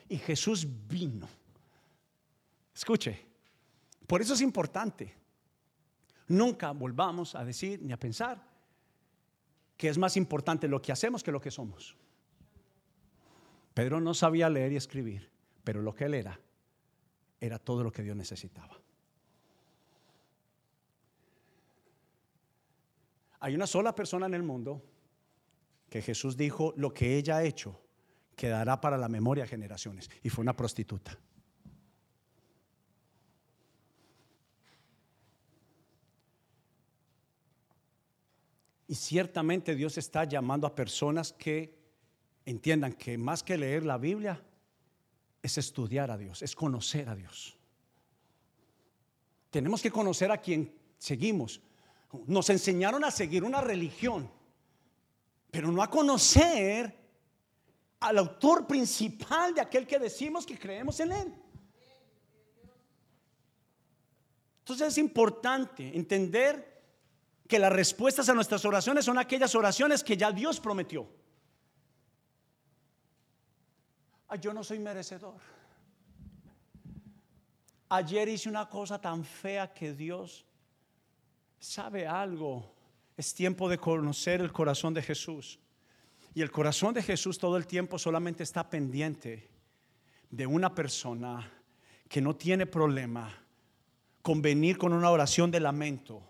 Y 0.08 0.18
Jesús 0.18 0.66
vino. 0.88 1.28
Escuche, 2.74 3.26
por 4.08 4.22
eso 4.22 4.34
es 4.34 4.42
importante. 4.42 5.14
Nunca 6.28 6.72
volvamos 6.72 7.36
a 7.36 7.44
decir 7.44 7.82
ni 7.82 7.92
a 7.92 8.00
pensar 8.00 8.42
que 9.78 9.90
es 9.90 9.98
más 9.98 10.16
importante 10.18 10.68
lo 10.68 10.82
que 10.82 10.92
hacemos 10.92 11.24
que 11.24 11.32
lo 11.32 11.42
que 11.42 11.52
somos. 11.52 11.96
Pedro 13.76 14.00
no 14.00 14.14
sabía 14.14 14.50
leer 14.50 14.72
y 14.72 14.78
escribir, 14.78 15.30
pero 15.66 15.82
lo 15.82 15.94
que 15.94 16.06
él 16.06 16.14
era 16.14 16.40
era 17.42 17.60
todo 17.60 17.84
lo 17.84 17.92
que 17.92 18.02
Dios 18.02 18.16
necesitaba. 18.16 18.80
Hay 23.42 23.54
una 23.54 23.68
sola 23.68 23.94
persona 23.94 24.28
en 24.28 24.34
el 24.34 24.44
mundo 24.44 24.82
que 25.90 26.02
Jesús 26.02 26.38
dijo, 26.38 26.74
lo 26.78 26.94
que 26.94 27.18
ella 27.18 27.36
ha 27.36 27.44
hecho 27.44 27.80
quedará 28.38 28.80
para 28.80 28.98
la 28.98 29.10
memoria 29.10 29.46
generaciones. 29.46 30.10
Y 30.24 30.30
fue 30.30 30.42
una 30.42 30.56
prostituta. 30.56 31.20
Y 38.88 38.96
ciertamente 38.96 39.76
Dios 39.76 39.98
está 39.98 40.24
llamando 40.24 40.66
a 40.66 40.74
personas 40.74 41.34
que 41.34 41.75
entiendan 42.46 42.94
que 42.94 43.18
más 43.18 43.44
que 43.44 43.58
leer 43.58 43.84
la 43.84 43.98
Biblia 43.98 44.42
es 45.42 45.58
estudiar 45.58 46.12
a 46.12 46.18
Dios, 46.18 46.42
es 46.42 46.56
conocer 46.56 47.10
a 47.10 47.16
Dios. 47.16 47.58
Tenemos 49.50 49.82
que 49.82 49.92
conocer 49.92 50.32
a 50.32 50.38
quien 50.38 50.74
seguimos, 50.98 51.62
nos 52.28 52.50
enseñaron 52.50 53.04
a 53.04 53.12
seguir 53.12 53.44
una 53.44 53.62
religión, 53.62 54.30
pero 55.52 55.72
no 55.72 55.82
a 55.82 55.90
conocer 55.90 56.96
al 58.00 58.18
autor 58.18 58.68
principal 58.68 59.54
de 59.54 59.62
aquel 59.62 59.88
que 59.88 60.00
decimos 60.00 60.46
que 60.46 60.60
creemos 60.60 61.00
en 61.00 61.12
él. 61.12 61.34
Entonces 64.60 64.88
es 64.88 64.98
importante 64.98 65.96
entender 65.96 66.84
que 67.48 67.60
las 67.60 67.72
respuestas 67.72 68.28
a 68.30 68.34
nuestras 68.34 68.66
oraciones 68.66 69.06
son 69.06 69.20
aquellas 69.20 69.54
oraciones 69.54 70.04
que 70.04 70.18
ya 70.18 70.32
Dios 70.32 70.60
prometió. 70.60 71.08
Yo 74.36 74.54
no 74.54 74.64
soy 74.64 74.80
merecedor. 74.80 75.36
Ayer 77.90 78.28
hice 78.30 78.50
una 78.50 78.68
cosa 78.68 79.00
tan 79.00 79.24
fea 79.24 79.74
que 79.74 79.94
Dios 79.94 80.46
sabe 81.60 82.08
algo. 82.08 82.74
Es 83.16 83.34
tiempo 83.34 83.70
de 83.70 83.78
conocer 83.78 84.42
el 84.42 84.52
corazón 84.52 84.94
de 84.94 85.02
Jesús. 85.02 85.60
Y 86.34 86.42
el 86.42 86.52
corazón 86.52 86.94
de 86.94 87.04
Jesús 87.04 87.38
todo 87.38 87.58
el 87.58 87.66
tiempo 87.66 87.98
solamente 87.98 88.44
está 88.44 88.70
pendiente 88.70 89.50
de 90.30 90.46
una 90.46 90.74
persona 90.76 91.50
que 92.10 92.22
no 92.22 92.36
tiene 92.36 92.66
problema 92.66 93.34
con 94.22 94.42
venir 94.42 94.78
con 94.78 94.92
una 94.92 95.12
oración 95.12 95.52
de 95.52 95.60
lamento. 95.60 96.22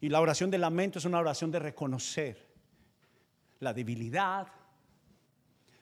Y 0.00 0.08
la 0.08 0.20
oración 0.20 0.50
de 0.50 0.58
lamento 0.58 0.98
es 0.98 1.04
una 1.04 1.18
oración 1.18 1.50
de 1.50 1.58
reconocer 1.58 2.48
la 3.60 3.74
debilidad, 3.74 4.48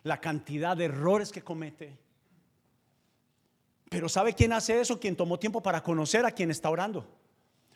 la 0.02 0.20
cantidad 0.20 0.76
de 0.76 0.86
errores 0.86 1.30
que 1.30 1.42
comete. 1.42 1.98
Pero 3.88 4.08
¿sabe 4.08 4.34
quién 4.34 4.52
hace 4.52 4.80
eso? 4.80 5.00
Quien 5.00 5.16
tomó 5.16 5.38
tiempo 5.38 5.62
para 5.62 5.82
conocer 5.82 6.24
a 6.24 6.30
quien 6.30 6.50
está 6.50 6.70
orando. 6.70 7.06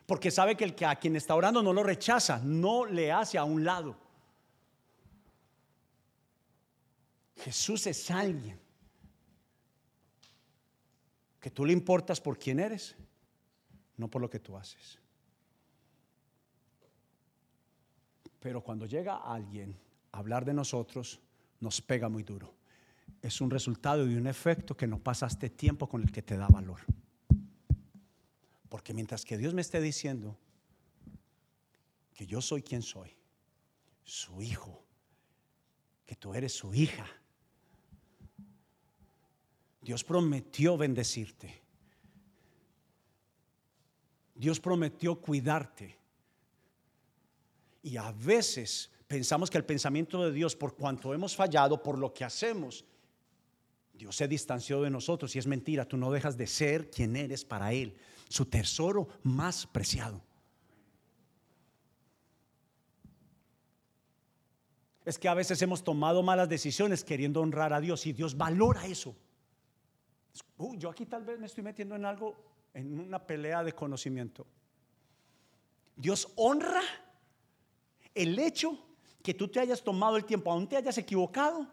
Porque 0.06 0.30
sabe 0.30 0.56
que 0.56 0.64
el 0.64 0.74
que 0.74 0.86
a 0.86 0.96
quien 0.96 1.16
está 1.16 1.34
orando 1.34 1.62
no 1.62 1.72
lo 1.72 1.82
rechaza, 1.82 2.38
no 2.38 2.86
le 2.86 3.10
hace 3.10 3.36
a 3.36 3.44
un 3.44 3.64
lado. 3.64 3.96
Jesús 7.36 7.86
es 7.86 8.10
alguien 8.10 8.58
que 11.40 11.50
tú 11.50 11.64
le 11.64 11.72
importas 11.72 12.20
por 12.20 12.38
quién 12.38 12.60
eres, 12.60 12.96
no 13.96 14.08
por 14.08 14.22
lo 14.22 14.30
que 14.30 14.40
tú 14.40 14.56
haces. 14.56 14.98
Pero 18.40 18.62
cuando 18.62 18.86
llega 18.86 19.16
alguien 19.16 19.78
a 20.12 20.18
hablar 20.18 20.44
de 20.44 20.54
nosotros, 20.54 21.20
nos 21.64 21.80
pega 21.80 22.08
muy 22.08 22.22
duro. 22.22 22.54
es 23.22 23.40
un 23.40 23.50
resultado 23.50 24.06
y 24.06 24.14
un 24.16 24.26
efecto 24.26 24.76
que 24.76 24.86
no 24.86 24.98
pasaste 24.98 25.48
tiempo 25.48 25.88
con 25.88 26.02
el 26.02 26.12
que 26.12 26.22
te 26.22 26.36
da 26.36 26.46
valor. 26.46 26.80
Porque 28.68 28.92
mientras 28.92 29.24
que 29.24 29.38
Dios 29.38 29.54
me 29.54 29.62
esté 29.62 29.80
diciendo 29.80 30.36
que 32.12 32.26
yo 32.26 32.42
soy 32.42 32.62
quien 32.62 32.82
soy, 32.82 33.16
su 34.04 34.42
hijo, 34.42 34.84
que 36.04 36.16
tú 36.16 36.34
eres 36.34 36.52
su 36.52 36.74
hija, 36.74 37.06
Dios 39.80 40.04
prometió 40.04 40.76
bendecirte. 40.76 41.62
Dios 44.34 44.60
prometió 44.60 45.18
cuidarte. 45.18 45.98
Y 47.82 47.96
a 47.96 48.12
veces 48.12 48.90
pensamos 49.14 49.48
que 49.48 49.58
el 49.58 49.64
pensamiento 49.64 50.24
de 50.24 50.32
Dios, 50.32 50.56
por 50.56 50.74
cuanto 50.74 51.14
hemos 51.14 51.36
fallado, 51.36 51.80
por 51.80 51.96
lo 51.96 52.12
que 52.12 52.24
hacemos, 52.24 52.84
Dios 53.92 54.16
se 54.16 54.26
distanció 54.26 54.82
de 54.82 54.90
nosotros 54.90 55.36
y 55.36 55.38
es 55.38 55.46
mentira, 55.46 55.86
tú 55.86 55.96
no 55.96 56.10
dejas 56.10 56.36
de 56.36 56.48
ser 56.48 56.90
quien 56.90 57.14
eres 57.14 57.44
para 57.44 57.72
Él, 57.72 57.96
su 58.28 58.46
tesoro 58.46 59.06
más 59.22 59.68
preciado. 59.68 60.20
Es 65.04 65.16
que 65.16 65.28
a 65.28 65.34
veces 65.34 65.62
hemos 65.62 65.84
tomado 65.84 66.24
malas 66.24 66.48
decisiones 66.48 67.04
queriendo 67.04 67.40
honrar 67.40 67.72
a 67.72 67.80
Dios 67.80 68.06
y 68.06 68.12
Dios 68.12 68.36
valora 68.36 68.84
eso. 68.84 69.14
yo 70.76 70.90
aquí 70.90 71.06
tal 71.06 71.22
vez 71.22 71.38
me 71.38 71.46
estoy 71.46 71.62
metiendo 71.62 71.94
en 71.94 72.04
algo, 72.04 72.34
en 72.74 72.98
una 72.98 73.24
pelea 73.24 73.62
de 73.62 73.74
conocimiento. 73.74 74.44
Dios 75.94 76.32
honra 76.34 76.82
el 78.12 78.36
hecho 78.40 78.76
que 79.24 79.32
tú 79.32 79.48
te 79.48 79.58
hayas 79.58 79.82
tomado 79.82 80.18
el 80.18 80.26
tiempo, 80.26 80.52
aún 80.52 80.68
te 80.68 80.76
hayas 80.76 80.98
equivocado, 80.98 81.66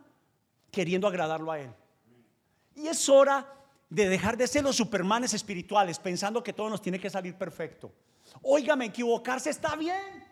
queriendo 0.71 1.05
agradarlo 1.05 1.51
a 1.51 1.59
Él. 1.59 1.75
Y 2.77 2.87
es 2.87 3.09
hora 3.09 3.45
de 3.89 4.07
dejar 4.07 4.37
de 4.37 4.47
ser 4.47 4.63
los 4.63 4.77
supermanes 4.77 5.33
espirituales 5.33 5.99
pensando 5.99 6.41
que 6.41 6.53
todo 6.53 6.69
nos 6.69 6.81
tiene 6.81 6.97
que 6.97 7.09
salir 7.09 7.37
perfecto. 7.37 7.91
Óigame, 8.41 8.85
equivocarse 8.85 9.49
está 9.49 9.75
bien. 9.75 10.25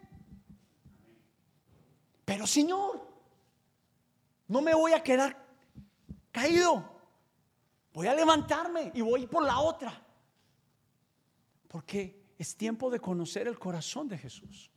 Pero 2.24 2.48
Señor, 2.48 3.06
no 4.48 4.62
me 4.62 4.74
voy 4.74 4.94
a 4.94 5.04
quedar 5.04 5.46
caído. 6.32 6.90
Voy 7.92 8.08
a 8.08 8.14
levantarme 8.14 8.94
y 8.96 9.02
voy 9.02 9.28
por 9.28 9.44
la 9.44 9.60
otra. 9.60 10.02
Porque 11.68 12.34
es 12.38 12.56
tiempo 12.56 12.90
de 12.90 13.02
conocer 13.02 13.50
el 13.50 13.60
corazón 13.60 14.08
de 14.08 14.18
Jesús. 14.18 14.69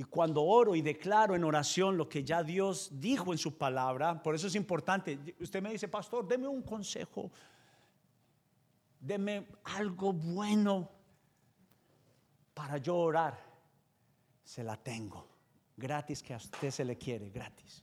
Y 0.00 0.04
cuando 0.04 0.44
oro 0.44 0.76
y 0.76 0.80
declaro 0.80 1.34
en 1.34 1.42
oración 1.42 1.96
lo 1.96 2.08
que 2.08 2.22
ya 2.22 2.44
Dios 2.44 2.88
dijo 2.92 3.32
en 3.32 3.38
su 3.38 3.58
palabra, 3.58 4.22
por 4.22 4.32
eso 4.32 4.46
es 4.46 4.54
importante. 4.54 5.18
Usted 5.40 5.60
me 5.60 5.72
dice, 5.72 5.88
pastor, 5.88 6.26
deme 6.26 6.46
un 6.46 6.62
consejo, 6.62 7.32
deme 9.00 9.48
algo 9.64 10.12
bueno 10.12 10.88
para 12.54 12.78
yo 12.78 12.96
orar. 12.96 13.36
Se 14.44 14.62
la 14.62 14.76
tengo, 14.76 15.26
gratis 15.76 16.22
que 16.22 16.32
a 16.32 16.36
usted 16.36 16.70
se 16.70 16.84
le 16.84 16.96
quiere, 16.96 17.30
gratis. 17.30 17.82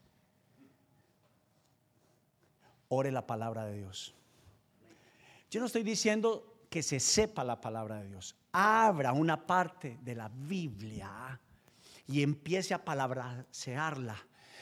Ore 2.88 3.12
la 3.12 3.28
palabra 3.28 3.66
de 3.66 3.76
Dios. 3.76 4.16
Yo 5.52 5.60
no 5.60 5.66
estoy 5.66 5.84
diciendo 5.84 6.62
que 6.70 6.82
se 6.82 7.02
sepa 7.02 7.44
la 7.44 7.60
palabra 7.60 8.00
de 8.00 8.08
Dios. 8.08 8.38
Abra 8.54 9.12
una 9.12 9.46
parte 9.46 10.00
de 10.02 10.16
la 10.16 10.30
Biblia 10.30 11.42
y 12.08 12.22
empiece 12.22 12.74
a 12.74 12.84
palabrasearla. 12.84 14.16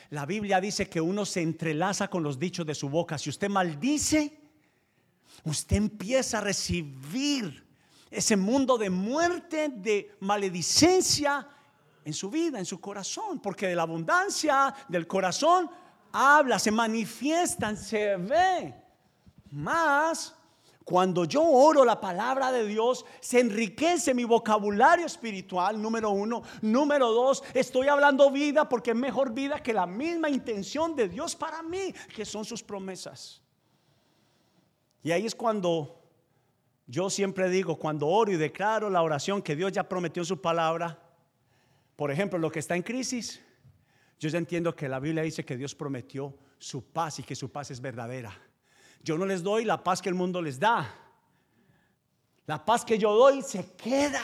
La 0.10 0.26
Biblia 0.26 0.62
dice 0.62 0.90
que 0.90 1.02
uno 1.02 1.26
se 1.26 1.42
entrelaza 1.42 2.08
con 2.08 2.24
los 2.24 2.38
dichos 2.38 2.66
de 2.66 2.76
su 2.76 2.90
boca. 2.90 3.18
Si 3.18 3.30
usted 3.30 3.50
maldice, 3.50 4.40
usted 5.44 5.77
empieza 5.77 6.38
a 6.38 6.42
recibir 6.42 7.66
ese 8.12 8.38
mundo 8.38 8.77
de 8.77 8.90
muerte, 8.90 9.70
de 9.70 10.16
maledicencia 10.20 11.48
en 12.06 12.14
su 12.14 12.29
vida, 12.29 12.60
en 12.60 12.66
su 12.66 12.79
corazón, 12.79 13.40
porque 13.40 13.68
de 13.68 13.75
la 13.75 13.84
abundancia 13.84 14.74
del 14.88 15.08
corazón 15.08 15.70
habla, 16.12 16.60
se 16.60 16.72
manifiesta, 16.72 17.75
se 17.75 18.16
ve. 18.18 18.74
Más 19.50 20.36
cuando 20.83 21.25
yo 21.25 21.43
oro 21.43 21.85
la 21.85 22.01
palabra 22.01 22.51
de 22.51 22.65
Dios, 22.65 23.05
se 23.22 23.39
enriquece 23.39 24.13
mi 24.13 24.25
vocabulario 24.25 25.05
espiritual, 25.05 25.81
número 25.81 26.09
uno. 26.09 26.43
Número 26.61 27.11
dos, 27.11 27.43
estoy 27.53 27.87
hablando 27.87 28.29
vida 28.31 28.67
porque 28.67 28.91
es 28.91 28.98
mejor 28.98 29.33
vida 29.33 29.61
que 29.61 29.74
la 29.74 29.85
misma 29.85 30.29
intención 30.29 30.96
de 30.96 31.07
Dios 31.07 31.35
para 31.35 31.61
mí, 31.63 31.93
que 32.13 32.25
son 32.25 32.43
sus 32.43 32.61
promesas. 32.61 33.41
Y 35.03 35.11
ahí 35.11 35.25
es 35.25 35.35
cuando 35.35 36.01
yo 36.85 37.09
siempre 37.09 37.50
digo, 37.50 37.77
cuando 37.77 38.07
oro 38.07 38.31
y 38.31 38.37
declaro 38.37 38.89
la 38.89 39.01
oración 39.01 39.41
que 39.41 39.55
Dios 39.55 39.72
ya 39.72 39.87
prometió 39.87 40.22
en 40.22 40.25
su 40.25 40.41
palabra, 40.41 41.00
por 41.96 42.11
ejemplo, 42.11 42.39
lo 42.39 42.51
que 42.51 42.59
está 42.59 42.75
en 42.75 42.83
crisis, 42.83 43.41
yo 44.19 44.29
ya 44.29 44.37
entiendo 44.37 44.75
que 44.75 44.89
la 44.89 45.00
Biblia 45.00 45.24
dice 45.24 45.46
que 45.46 45.55
Dios 45.55 45.75
prometió 45.75 46.37
su 46.57 46.83
paz 46.83 47.19
y 47.19 47.24
que 47.24 47.35
su 47.35 47.51
paz 47.51 47.72
es 47.72 47.79
verdadera. 47.79 48.37
Yo 49.03 49.18
no 49.18 49.25
les 49.25 49.44
doy 49.44 49.66
la 49.66 49.83
paz 49.83 50.01
que 50.01 50.09
el 50.09 50.16
mundo 50.16 50.42
les 50.42 50.57
da. 50.57 50.96
La 52.46 52.63
paz 52.63 52.85
que 52.85 52.98
yo 52.98 53.13
doy 53.13 53.42
se 53.42 53.75
queda. 53.75 54.24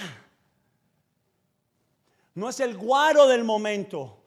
No 2.36 2.48
es 2.48 2.60
el 2.62 2.78
guaro 2.78 3.28
del 3.28 3.44
momento 3.44 4.24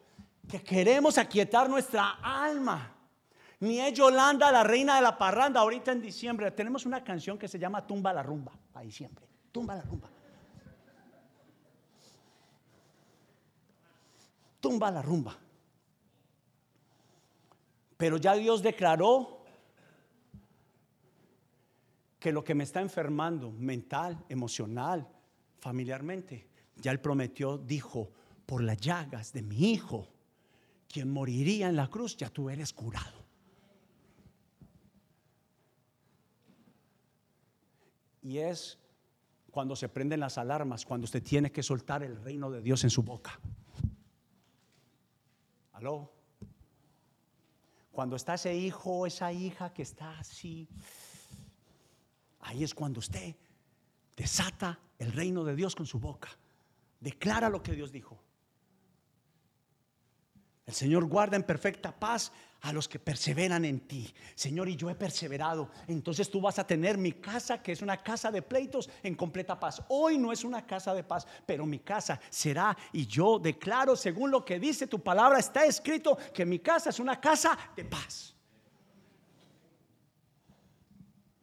que 0.47 0.61
queremos 0.61 1.17
aquietar 1.17 1.67
nuestra 1.67 2.19
alma. 2.21 2.91
Ni 3.59 3.79
es 3.79 3.93
Yolanda, 3.93 4.51
la 4.51 4.63
reina 4.63 4.97
de 4.97 5.01
la 5.01 5.17
parranda, 5.17 5.61
ahorita 5.61 5.91
en 5.91 6.01
diciembre. 6.01 6.51
Tenemos 6.51 6.85
una 6.85 7.03
canción 7.03 7.39
que 7.39 7.47
se 7.47 7.57
llama 7.57 7.87
Tumba 7.87 8.13
la 8.13 8.21
rumba, 8.21 8.51
para 8.71 8.85
diciembre. 8.85 9.25
Tumba 9.51 9.75
la 9.75 9.81
rumba. 9.81 10.09
Tumba 14.59 14.91
la 14.91 15.01
rumba. 15.01 15.35
Pero 17.97 18.17
ya 18.17 18.33
Dios 18.35 18.61
declaró 18.61 19.42
que 22.23 22.31
lo 22.31 22.41
que 22.41 22.55
me 22.55 22.63
está 22.63 22.79
enfermando 22.79 23.51
mental, 23.51 24.23
emocional, 24.29 25.05
familiarmente, 25.57 26.47
ya 26.77 26.91
Él 26.91 27.01
prometió, 27.01 27.57
dijo, 27.57 28.13
por 28.45 28.63
las 28.63 28.77
llagas 28.77 29.33
de 29.33 29.41
mi 29.41 29.73
hijo, 29.73 30.07
quien 30.87 31.11
moriría 31.11 31.67
en 31.67 31.75
la 31.75 31.89
cruz, 31.89 32.15
ya 32.15 32.29
tú 32.29 32.49
eres 32.49 32.71
curado. 32.71 33.25
Y 38.21 38.37
es 38.37 38.79
cuando 39.51 39.75
se 39.75 39.89
prenden 39.89 40.21
las 40.21 40.37
alarmas, 40.37 40.85
cuando 40.85 41.03
usted 41.03 41.21
tiene 41.21 41.51
que 41.51 41.61
soltar 41.61 42.03
el 42.03 42.15
reino 42.23 42.49
de 42.49 42.61
Dios 42.61 42.85
en 42.85 42.89
su 42.89 43.03
boca. 43.03 43.37
¿Aló? 45.73 46.09
Cuando 47.91 48.15
está 48.15 48.35
ese 48.35 48.55
hijo, 48.55 49.05
esa 49.05 49.33
hija 49.33 49.73
que 49.73 49.81
está 49.81 50.19
así 50.19 50.69
Ahí 52.43 52.63
es 52.63 52.73
cuando 52.73 52.99
usted 52.99 53.35
desata 54.15 54.79
el 54.99 55.11
reino 55.11 55.43
de 55.43 55.55
Dios 55.55 55.75
con 55.75 55.85
su 55.85 55.99
boca. 55.99 56.29
Declara 56.99 57.49
lo 57.49 57.63
que 57.63 57.73
Dios 57.73 57.91
dijo. 57.91 58.19
El 60.65 60.73
Señor 60.73 61.05
guarda 61.05 61.35
en 61.35 61.43
perfecta 61.43 61.91
paz 61.91 62.31
a 62.61 62.71
los 62.71 62.87
que 62.87 62.97
perseveran 62.97 63.65
en 63.65 63.81
ti. 63.81 64.13
Señor, 64.33 64.69
y 64.69 64.77
yo 64.77 64.89
he 64.89 64.95
perseverado. 64.95 65.69
Entonces 65.87 66.29
tú 66.29 66.39
vas 66.39 66.57
a 66.57 66.65
tener 66.65 66.97
mi 66.97 67.11
casa, 67.11 67.61
que 67.61 67.73
es 67.73 67.81
una 67.81 68.01
casa 68.01 68.31
de 68.31 68.41
pleitos, 68.41 68.89
en 69.03 69.15
completa 69.15 69.59
paz. 69.59 69.83
Hoy 69.89 70.17
no 70.17 70.31
es 70.31 70.45
una 70.45 70.65
casa 70.65 70.93
de 70.93 71.03
paz, 71.03 71.27
pero 71.45 71.65
mi 71.65 71.79
casa 71.79 72.19
será. 72.29 72.77
Y 72.93 73.05
yo 73.05 73.39
declaro, 73.39 73.97
según 73.97 74.31
lo 74.31 74.45
que 74.45 74.59
dice 74.59 74.87
tu 74.87 75.03
palabra, 75.03 75.39
está 75.39 75.65
escrito 75.65 76.17
que 76.33 76.45
mi 76.45 76.59
casa 76.59 76.91
es 76.91 76.99
una 76.99 77.19
casa 77.19 77.57
de 77.75 77.83
paz. 77.83 78.32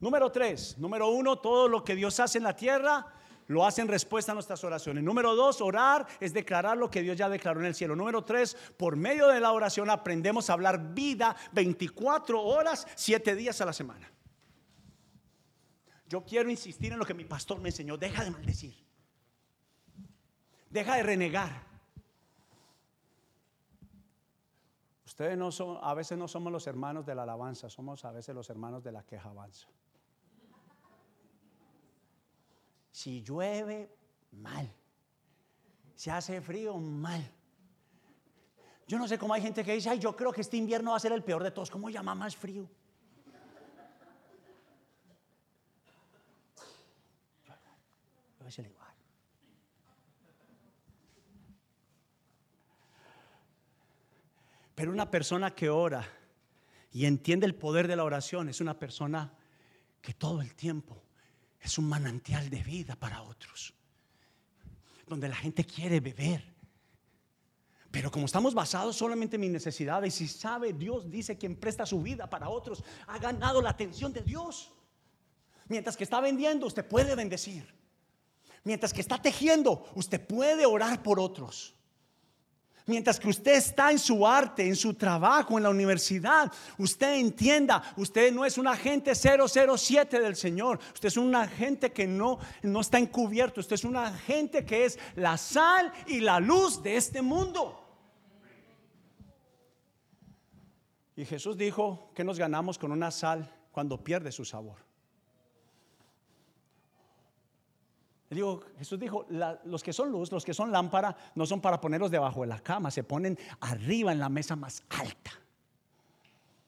Número 0.01 0.33
tres, 0.33 0.79
número 0.79 1.09
uno, 1.09 1.39
todo 1.39 1.69
lo 1.69 1.85
que 1.85 1.95
Dios 1.95 2.19
hace 2.21 2.39
en 2.39 2.45
la 2.45 2.57
tierra 2.57 3.07
lo 3.51 3.67
hace 3.67 3.81
en 3.81 3.89
respuesta 3.89 4.31
a 4.31 4.35
nuestras 4.35 4.63
oraciones. 4.63 5.03
Número 5.03 5.35
dos, 5.35 5.61
orar 5.61 6.07
es 6.21 6.33
declarar 6.33 6.77
lo 6.77 6.89
que 6.89 7.03
Dios 7.03 7.19
ya 7.19 7.29
declaró 7.29 7.59
en 7.59 7.67
el 7.67 7.75
cielo. 7.75 7.97
Número 7.97 8.25
tres, 8.25 8.57
por 8.77 8.95
medio 8.95 9.27
de 9.27 9.41
la 9.41 9.51
oración 9.51 9.91
aprendemos 9.91 10.49
a 10.49 10.53
hablar 10.53 10.95
vida 10.95 11.35
24 11.53 12.41
horas, 12.41 12.87
7 12.95 13.35
días 13.35 13.61
a 13.61 13.67
la 13.67 13.73
semana. 13.73 14.09
Yo 16.09 16.25
quiero 16.25 16.49
insistir 16.49 16.93
en 16.93 17.01
lo 17.01 17.05
que 17.05 17.13
mi 17.13 17.25
pastor 17.25 17.61
me 17.61 17.71
enseñó. 17.71 17.97
Deja 17.97 18.23
de 18.23 18.31
maldecir. 18.31 18.75
Deja 20.71 20.95
de 20.95 21.03
renegar. 21.03 21.71
Ustedes 25.05 25.37
no 25.37 25.51
son, 25.51 25.77
a 25.83 25.93
veces 25.95 26.17
no 26.17 26.29
somos 26.29 26.53
los 26.53 26.69
hermanos 26.69 27.05
de 27.05 27.17
la 27.17 27.25
alabanza, 27.25 27.69
somos 27.69 28.05
a 28.05 28.13
veces 28.13 28.33
los 28.33 28.49
hermanos 28.49 28.85
de 28.85 28.93
la 28.93 29.03
quejabanza. 29.03 29.67
Si 32.90 33.22
llueve, 33.22 33.90
mal. 34.33 34.70
Si 35.94 36.11
hace 36.11 36.40
frío, 36.40 36.76
mal. 36.76 37.22
Yo 38.87 38.98
no 38.98 39.07
sé 39.07 39.18
cómo 39.18 39.35
hay 39.35 39.42
gente 39.42 39.62
que 39.64 39.74
dice, 39.74 39.90
ay, 39.90 39.98
yo 39.98 40.16
creo 40.16 40.33
que 40.33 40.40
este 40.40 40.57
invierno 40.57 40.90
va 40.90 40.96
a 40.96 41.00
ser 41.00 41.12
el 41.12 41.22
peor 41.22 41.42
de 41.44 41.53
todos. 41.53 41.70
¿Cómo 41.70 41.90
llama 41.90 42.14
más 42.14 42.37
frío? 42.37 42.68
es 48.50 48.59
el 48.59 48.66
igual. 48.66 48.88
Pero 54.74 54.90
una 54.90 55.11
persona 55.11 55.55
que 55.55 55.70
ora 55.70 56.07
y 56.90 57.07
entiende 57.07 57.46
el 57.46 57.55
poder 57.55 57.87
de 57.87 57.96
la 57.96 58.05
oración 58.05 58.48
es 58.48 58.61
una 58.61 58.79
persona 58.79 59.33
que 60.00 60.14
todo 60.14 60.40
el 60.40 60.55
tiempo 60.55 61.00
es 61.61 61.79
un 61.79 61.88
manantial 61.88 62.49
de 62.49 62.62
vida 62.62 62.96
para 62.96 63.23
otros. 63.23 63.75
Donde 65.07 65.29
la 65.29 65.37
gente 65.37 65.64
quiere 65.64 66.01
beber. 66.01 66.42
Pero 67.90 68.11
como 68.11 68.27
estamos 68.27 68.55
basados 68.55 68.96
solamente 68.96 69.37
en 69.37 69.42
mis 69.42 69.51
necesidades, 69.51 70.14
si 70.14 70.29
sabe, 70.29 70.73
Dios 70.73 71.11
dice 71.11 71.37
quien 71.37 71.57
presta 71.57 71.85
su 71.85 72.01
vida 72.01 72.31
para 72.31 72.49
otros, 72.49 72.85
ha 73.09 73.18
ganado 73.18 73.61
la 73.61 73.70
atención 73.70 74.12
de 74.12 74.23
Dios. 74.23 74.70
Mientras 75.68 75.96
que 75.96 76.05
está 76.05 76.20
vendiendo, 76.20 76.66
usted 76.66 76.87
puede 76.87 77.14
bendecir. 77.14 77.75
Mientras 78.62 78.92
que 78.92 79.01
está 79.01 79.20
tejiendo, 79.20 79.85
usted 79.94 80.25
puede 80.25 80.66
orar 80.66 81.03
por 81.03 81.18
otros. 81.18 81.75
Mientras 82.90 83.20
que 83.20 83.29
usted 83.29 83.55
está 83.55 83.92
en 83.92 84.00
su 84.00 84.26
arte, 84.26 84.66
en 84.66 84.74
su 84.74 84.94
trabajo, 84.94 85.57
en 85.57 85.62
la 85.62 85.70
universidad, 85.70 86.50
usted 86.76 87.14
entienda, 87.14 87.81
usted 87.96 88.33
no 88.33 88.44
es 88.44 88.59
un 88.59 88.66
agente 88.66 89.12
007 89.14 90.18
del 90.18 90.35
Señor, 90.35 90.81
usted 90.92 91.07
es 91.07 91.16
un 91.16 91.33
agente 91.33 91.92
que 91.92 92.09
no, 92.09 92.40
no 92.62 92.81
está 92.81 92.98
encubierto, 92.98 93.61
usted 93.61 93.74
es 93.74 93.85
un 93.85 93.94
agente 93.94 94.64
que 94.64 94.87
es 94.87 94.98
la 95.14 95.37
sal 95.37 95.92
y 96.09 96.18
la 96.18 96.40
luz 96.40 96.83
de 96.83 96.96
este 96.96 97.22
mundo. 97.22 97.81
Y 101.14 101.24
Jesús 101.24 101.57
dijo 101.57 102.11
que 102.12 102.24
nos 102.24 102.40
ganamos 102.40 102.76
con 102.76 102.90
una 102.90 103.12
sal 103.12 103.55
cuando 103.70 104.03
pierde 104.03 104.33
su 104.33 104.44
sabor. 104.44 104.89
Digo, 108.31 108.62
Jesús 108.79 108.99
dijo, 109.01 109.27
los 109.64 109.83
que 109.83 109.93
son 109.93 110.12
luz, 110.12 110.31
los 110.31 110.45
que 110.45 110.55
son 110.55 110.71
lámpara, 110.71 111.16
no 111.35 111.47
son 111.47 111.61
para 111.61 111.81
ponerlos 111.81 112.12
debajo 112.12 112.43
de 112.43 112.47
la 112.47 112.61
cama, 112.61 112.93
se 112.93 113.03
ponen 113.03 113.37
arriba 113.61 114.12
en 114.12 114.21
la 114.21 114.29
mesa 114.29 114.55
más 114.55 114.85
alta. 114.90 115.33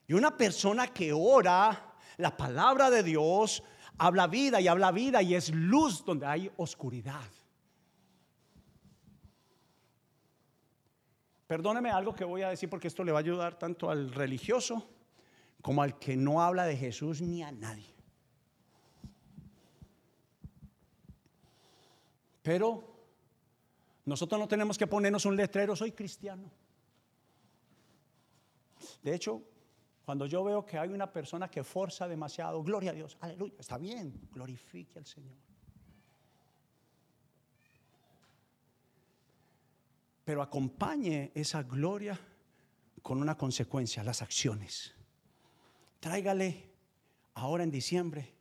Y 0.09 0.15
una 0.15 0.37
persona 0.37 0.89
que 0.89 1.13
ora 1.13 1.95
la 2.17 2.37
palabra 2.37 2.91
de 2.91 3.05
Dios, 3.05 3.63
habla 3.97 4.27
vida 4.27 4.61
y 4.61 4.67
habla 4.67 4.91
vida 4.91 5.23
y 5.23 5.37
es 5.37 5.55
luz 5.55 6.05
donde 6.05 6.27
hay 6.27 6.51
oscuridad. 6.57 7.31
Perdóneme 11.47 11.91
algo 11.91 12.13
que 12.13 12.25
voy 12.25 12.43
a 12.43 12.49
decir 12.49 12.69
porque 12.69 12.89
esto 12.89 13.05
le 13.05 13.13
va 13.13 13.19
a 13.19 13.21
ayudar 13.21 13.57
tanto 13.57 13.89
al 13.89 14.13
religioso 14.13 14.89
como 15.61 15.83
al 15.83 15.97
que 16.01 16.17
no 16.17 16.43
habla 16.43 16.65
de 16.65 16.77
Jesús 16.77 17.23
ni 17.23 17.45
a 17.45 17.53
nadie. 17.53 17.92
Pero 22.43 22.93
nosotros 24.05 24.41
no 24.41 24.49
tenemos 24.49 24.77
que 24.77 24.87
ponernos 24.87 25.25
un 25.25 25.37
letrero, 25.37 25.77
soy 25.77 25.93
cristiano. 25.93 26.51
De 29.03 29.15
hecho, 29.15 29.43
cuando 30.05 30.27
yo 30.27 30.43
veo 30.43 30.67
que 30.67 30.77
hay 30.77 30.89
una 30.89 31.13
persona 31.13 31.49
que 31.49 31.63
forza 31.63 32.09
demasiado, 32.09 32.63
gloria 32.63 32.91
a 32.91 32.95
Dios, 32.95 33.17
aleluya, 33.21 33.55
está 33.59 33.79
bien, 33.79 34.29
glorifique 34.33 34.99
al 34.99 35.07
Señor. 35.07 35.37
Pero 40.25 40.43
acompañe 40.43 41.31
esa 41.35 41.63
gloria 41.63 42.19
con 43.03 43.19
una 43.19 43.37
consecuencia, 43.37 44.03
las 44.03 44.23
acciones. 44.23 44.95
Tráigale 46.01 46.71
ahora 47.35 47.63
en 47.63 47.71
diciembre 47.71 48.35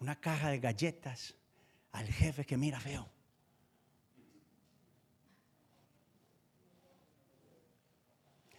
una 0.00 0.18
caja 0.20 0.50
de 0.50 0.58
galletas 0.58 1.36
al 1.92 2.06
jefe 2.08 2.44
que 2.44 2.56
mira 2.56 2.80
feo. 2.80 3.06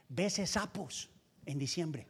Bese 0.10 0.46
sapos 0.46 1.10
en 1.46 1.58
diciembre. 1.58 2.08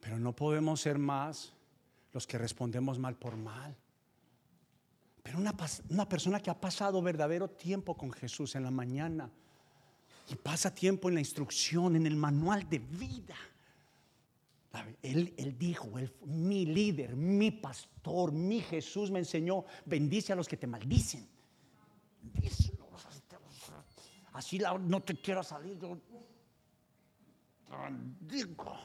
Pero 0.00 0.18
no 0.18 0.34
podemos 0.34 0.80
ser 0.80 0.98
más 0.98 1.52
los 2.12 2.26
que 2.26 2.38
respondemos 2.38 2.98
mal 2.98 3.16
por 3.16 3.36
mal. 3.36 3.76
Pero 5.22 5.38
una, 5.38 5.54
una, 5.90 6.08
persona 6.08 6.40
que 6.40 6.50
ha 6.50 6.60
pasado 6.60 7.02
verdadero 7.02 7.48
tiempo 7.48 7.96
con 7.96 8.10
Jesús 8.10 8.54
en 8.56 8.64
la 8.64 8.70
mañana 8.70 9.30
y 10.28 10.34
pasa 10.34 10.74
tiempo 10.74 11.08
en 11.08 11.14
la 11.14 11.20
instrucción, 11.20 11.96
en 11.96 12.06
el 12.06 12.16
manual 12.16 12.68
de 12.68 12.78
vida. 12.78 13.36
Él, 15.02 15.34
él 15.36 15.58
dijo, 15.58 15.98
él, 15.98 16.14
mi 16.24 16.64
líder, 16.64 17.16
mi 17.16 17.50
pastor, 17.50 18.32
mi 18.32 18.60
Jesús 18.60 19.10
me 19.10 19.18
enseñó, 19.18 19.64
bendice 19.84 20.32
a 20.32 20.36
los 20.36 20.48
que 20.48 20.56
te 20.56 20.66
maldicen. 20.66 21.28
Así 24.32 24.58
no 24.58 25.02
te 25.02 25.20
quiero 25.20 25.42
salir. 25.42 25.78
Yo, 25.78 25.98
digo. 28.20 28.78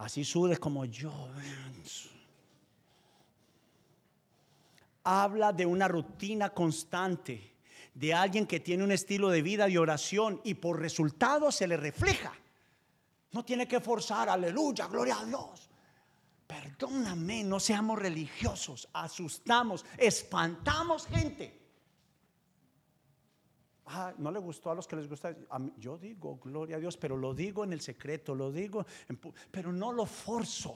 Así 0.00 0.24
sude 0.24 0.56
como 0.56 0.86
yo. 0.86 1.12
Habla 5.04 5.52
de 5.52 5.66
una 5.66 5.88
rutina 5.88 6.50
constante, 6.50 7.56
de 7.92 8.14
alguien 8.14 8.46
que 8.46 8.60
tiene 8.60 8.82
un 8.82 8.92
estilo 8.92 9.28
de 9.28 9.42
vida 9.42 9.66
de 9.66 9.78
oración 9.78 10.40
y 10.42 10.54
por 10.54 10.80
resultado 10.80 11.52
se 11.52 11.66
le 11.66 11.76
refleja. 11.76 12.32
No 13.32 13.44
tiene 13.44 13.68
que 13.68 13.80
forzar, 13.80 14.30
aleluya, 14.30 14.86
gloria 14.86 15.18
a 15.18 15.24
Dios. 15.26 15.68
Perdóname, 16.46 17.44
no 17.44 17.60
seamos 17.60 17.98
religiosos, 17.98 18.88
asustamos, 18.94 19.84
espantamos 19.98 21.06
gente. 21.06 21.59
Ah, 23.92 24.14
no 24.18 24.30
le 24.30 24.38
gustó 24.38 24.70
a 24.70 24.74
los 24.74 24.86
que 24.86 24.94
les 24.94 25.08
gusta. 25.08 25.34
yo 25.76 25.98
digo, 25.98 26.38
gloria 26.38 26.76
a 26.76 26.78
Dios, 26.78 26.96
pero 26.96 27.16
lo 27.16 27.34
digo 27.34 27.64
en 27.64 27.72
el 27.72 27.80
secreto, 27.80 28.36
lo 28.36 28.52
digo, 28.52 28.86
pero 29.50 29.72
no 29.72 29.92
lo 29.92 30.06
forzo. 30.06 30.74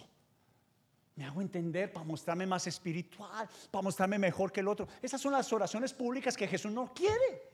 Me 1.14 1.24
hago 1.24 1.40
entender 1.40 1.92
para 1.92 2.04
mostrarme 2.04 2.44
más 2.44 2.66
espiritual, 2.66 3.48
para 3.70 3.82
mostrarme 3.82 4.18
mejor 4.18 4.50
que 4.50 4.60
el 4.60 4.66
otro. 4.66 4.88
Esas 5.00 5.20
son 5.20 5.32
las 5.32 5.52
oraciones 5.52 5.94
públicas 5.94 6.36
que 6.36 6.48
Jesús 6.48 6.72
no 6.72 6.92
quiere. 6.92 7.52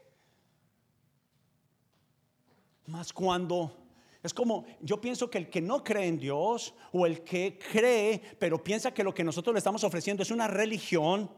Más 2.86 3.12
cuando 3.12 3.76
es 4.22 4.32
como, 4.32 4.64
yo 4.80 4.98
pienso 4.98 5.28
que 5.28 5.36
el 5.36 5.50
que 5.50 5.60
no 5.60 5.84
cree 5.84 6.06
en 6.06 6.18
Dios 6.18 6.74
o 6.92 7.04
el 7.04 7.22
que 7.22 7.58
cree, 7.58 8.20
pero 8.38 8.64
piensa 8.64 8.94
que 8.94 9.04
lo 9.04 9.12
que 9.12 9.24
nosotros 9.24 9.52
le 9.52 9.58
estamos 9.58 9.84
ofreciendo 9.84 10.22
es 10.22 10.30
una 10.30 10.48
religión, 10.48 11.30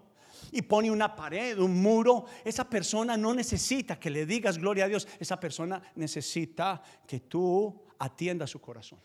y 0.51 0.63
pone 0.63 0.91
una 0.91 1.15
pared, 1.15 1.59
un 1.59 1.81
muro, 1.81 2.27
esa 2.45 2.69
persona 2.69 3.17
no 3.17 3.35
necesita 3.35 3.99
que 3.99 4.11
le 4.11 4.27
digas 4.27 4.59
gloria 4.59 4.85
a 4.85 4.89
Dios, 4.89 5.07
esa 5.21 5.39
persona 5.39 5.83
necesita 5.95 6.83
que 7.07 7.21
tú 7.21 7.83
atiendas 7.99 8.51
su 8.51 8.61
corazón. 8.61 8.99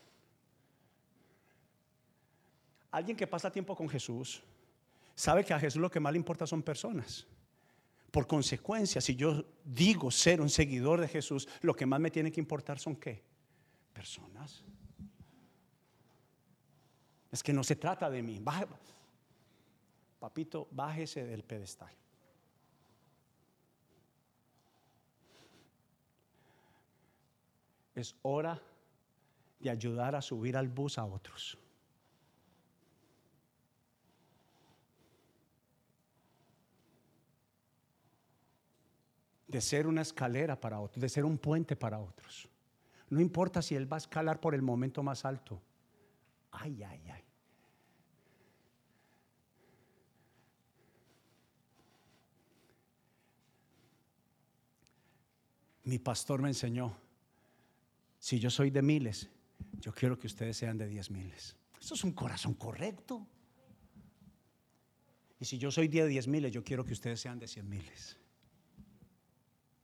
Alguien 2.90 3.16
que 3.16 3.26
pasa 3.26 3.52
tiempo 3.52 3.76
con 3.76 3.88
Jesús 3.88 4.42
sabe 5.14 5.44
que 5.44 5.52
a 5.52 5.60
Jesús 5.60 5.80
lo 5.80 5.90
que 5.90 6.00
más 6.00 6.12
le 6.12 6.18
importa 6.18 6.46
son 6.46 6.62
personas. 6.62 7.26
Por 8.10 8.26
consecuencia, 8.26 9.00
si 9.00 9.14
yo 9.14 9.44
digo 9.64 10.10
ser 10.10 10.40
un 10.40 10.48
seguidor 10.48 11.00
de 11.00 11.08
Jesús, 11.08 11.46
lo 11.60 11.74
que 11.74 11.84
más 11.84 12.00
me 12.00 12.10
tiene 12.10 12.32
que 12.32 12.40
importar 12.40 12.78
son 12.78 12.96
qué? 12.96 13.22
Personas. 13.92 14.64
Es 17.30 17.42
que 17.42 17.52
no 17.52 17.62
se 17.62 17.76
trata 17.76 18.08
de 18.08 18.22
mí 18.22 18.40
papito, 20.18 20.68
bájese 20.70 21.24
del 21.24 21.44
pedestal. 21.44 21.94
Es 27.94 28.14
hora 28.22 28.60
de 29.58 29.70
ayudar 29.70 30.14
a 30.14 30.22
subir 30.22 30.56
al 30.56 30.68
bus 30.68 30.98
a 30.98 31.04
otros. 31.04 31.58
De 39.48 39.60
ser 39.60 39.86
una 39.86 40.02
escalera 40.02 40.60
para 40.60 40.78
otros, 40.78 41.00
de 41.00 41.08
ser 41.08 41.24
un 41.24 41.38
puente 41.38 41.74
para 41.74 41.98
otros. 41.98 42.48
No 43.08 43.20
importa 43.20 43.62
si 43.62 43.74
él 43.74 43.90
va 43.90 43.96
a 43.96 43.98
escalar 43.98 44.40
por 44.40 44.54
el 44.54 44.62
momento 44.62 45.02
más 45.02 45.24
alto. 45.24 45.60
Ay, 46.50 46.82
ay, 46.82 47.02
ay. 47.10 47.27
Mi 55.88 55.98
pastor 55.98 56.42
me 56.42 56.48
enseñó, 56.48 56.94
si 58.18 58.38
yo 58.38 58.50
soy 58.50 58.70
de 58.70 58.82
miles, 58.82 59.30
yo 59.80 59.90
quiero 59.94 60.18
que 60.18 60.26
ustedes 60.26 60.54
sean 60.54 60.76
de 60.76 60.86
diez 60.86 61.10
miles. 61.10 61.56
Eso 61.80 61.94
es 61.94 62.04
un 62.04 62.12
corazón 62.12 62.52
correcto. 62.52 63.26
Y 65.40 65.46
si 65.46 65.56
yo 65.56 65.70
soy 65.70 65.88
de 65.88 66.06
diez 66.06 66.28
miles, 66.28 66.52
yo 66.52 66.62
quiero 66.62 66.84
que 66.84 66.92
ustedes 66.92 67.18
sean 67.22 67.38
de 67.38 67.48
cien 67.48 67.66
miles. 67.66 68.18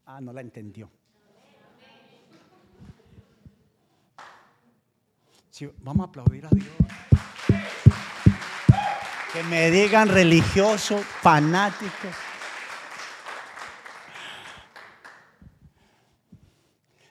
Ah, 0.04 0.20
no 0.20 0.34
la 0.34 0.42
entendió. 0.42 0.90
vamos 5.78 6.06
a 6.06 6.08
aplaudir 6.10 6.44
a 6.44 6.50
Dios. 6.50 6.68
Que 9.32 9.42
me 9.44 9.70
digan 9.70 10.10
religioso, 10.10 10.98
fanático. 10.98 12.08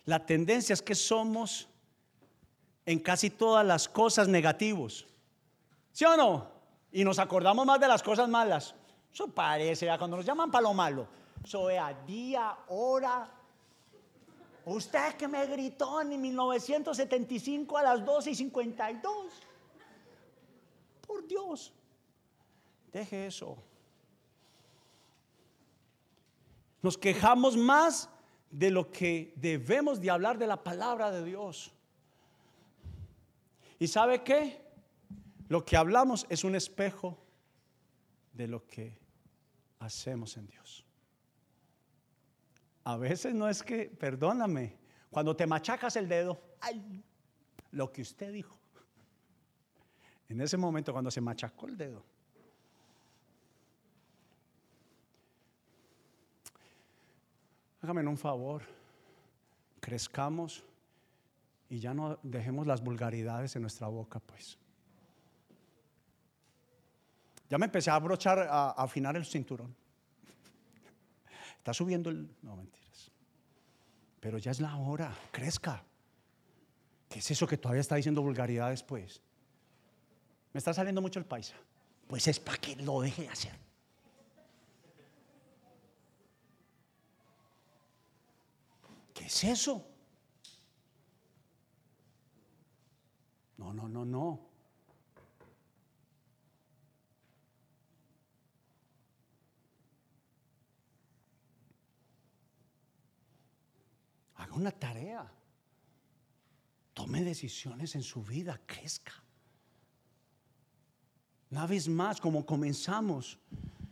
La 0.05 0.25
tendencia 0.25 0.73
es 0.73 0.81
que 0.81 0.95
somos 0.95 1.67
en 2.85 2.99
casi 2.99 3.29
todas 3.29 3.65
las 3.65 3.87
cosas 3.87 4.27
negativos. 4.27 5.07
¿Sí 5.91 6.05
o 6.05 6.17
no? 6.17 6.47
Y 6.91 7.03
nos 7.03 7.19
acordamos 7.19 7.65
más 7.65 7.79
de 7.79 7.87
las 7.87 8.03
cosas 8.03 8.27
malas. 8.27 8.75
Eso 9.13 9.27
parece, 9.27 9.87
cuando 9.97 10.17
nos 10.17 10.25
llaman 10.25 10.51
para 10.51 10.63
lo 10.63 10.73
malo. 10.73 11.07
Eso 11.43 11.67
a 11.67 11.93
día, 12.05 12.57
hora. 12.69 13.29
Usted 14.65 15.15
que 15.15 15.27
me 15.27 15.45
gritó 15.45 16.01
en 16.01 16.21
1975 16.21 17.77
a 17.77 17.83
las 17.83 18.05
12 18.05 18.31
y 18.31 18.35
52. 18.35 19.13
Por 21.05 21.27
Dios. 21.27 21.73
Deje 22.91 23.27
eso. 23.27 23.57
Nos 26.81 26.97
quejamos 26.97 27.55
más 27.57 28.09
de 28.53 28.69
lo 28.69 28.91
que 28.91 29.33
debemos 29.35 29.99
de 29.99 30.11
hablar 30.11 30.37
de 30.37 30.45
la 30.45 30.63
palabra 30.63 31.09
de 31.09 31.25
Dios. 31.25 31.73
¿Y 33.79 33.87
sabe 33.87 34.23
qué? 34.23 34.61
Lo 35.49 35.65
que 35.65 35.75
hablamos 35.75 36.27
es 36.29 36.43
un 36.43 36.55
espejo 36.55 37.17
de 38.31 38.47
lo 38.47 38.65
que 38.67 38.95
hacemos 39.79 40.37
en 40.37 40.45
Dios. 40.45 40.85
A 42.83 42.95
veces 42.95 43.33
no 43.33 43.49
es 43.49 43.63
que, 43.63 43.85
perdóname, 43.85 44.77
cuando 45.09 45.35
te 45.35 45.47
machacas 45.47 45.95
el 45.95 46.07
dedo, 46.07 46.39
ay, 46.61 47.03
lo 47.71 47.91
que 47.91 48.03
usted 48.03 48.31
dijo. 48.31 48.55
En 50.29 50.41
ese 50.41 50.57
momento 50.57 50.93
cuando 50.93 51.09
se 51.09 51.21
machacó 51.21 51.65
el 51.67 51.75
dedo, 51.75 52.05
Hágame 57.83 58.07
un 58.07 58.17
favor, 58.17 58.61
crezcamos 59.81 60.63
y 61.69 61.79
ya 61.79 61.93
no 61.93 62.17
dejemos 62.23 62.65
las 62.65 62.81
vulgaridades 62.81 63.57
en 63.57 63.61
nuestra 63.63 63.87
boca, 63.87 64.21
pues. 64.21 64.57
Ya 67.49 67.57
me 67.57 67.65
empecé 67.65 67.91
a 67.91 67.95
abrochar, 67.95 68.39
a, 68.39 68.69
afinar 68.71 69.17
el 69.17 69.25
cinturón. 69.25 69.75
Está 71.57 71.73
subiendo 71.73 72.09
el... 72.09 72.33
No, 72.41 72.55
mentiras. 72.55 73.11
Pero 74.21 74.37
ya 74.37 74.51
es 74.51 74.61
la 74.61 74.77
hora, 74.77 75.13
crezca. 75.31 75.83
¿Qué 77.09 77.19
es 77.19 77.31
eso 77.31 77.45
que 77.45 77.57
todavía 77.57 77.81
está 77.81 77.95
diciendo 77.95 78.21
vulgaridades, 78.21 78.81
pues? 78.81 79.21
Me 80.53 80.57
está 80.57 80.73
saliendo 80.73 81.01
mucho 81.01 81.19
el 81.19 81.25
paisa. 81.25 81.55
Pues 82.07 82.29
es 82.29 82.39
para 82.39 82.57
que 82.59 82.77
lo 82.77 83.01
deje 83.01 83.23
de 83.23 83.29
hacer. 83.29 83.72
¿Qué 89.13 89.25
es 89.25 89.43
eso? 89.43 89.87
No, 93.57 93.73
no, 93.73 93.87
no, 93.87 94.03
no. 94.03 94.39
Haga 104.35 104.53
una 104.55 104.71
tarea. 104.71 105.31
Tome 106.93 107.23
decisiones 107.23 107.95
en 107.95 108.03
su 108.03 108.23
vida, 108.23 108.59
crezca. 108.65 109.13
Una 111.49 111.67
vez 111.67 111.87
más, 111.87 112.19
como 112.19 112.45
comenzamos, 112.45 113.37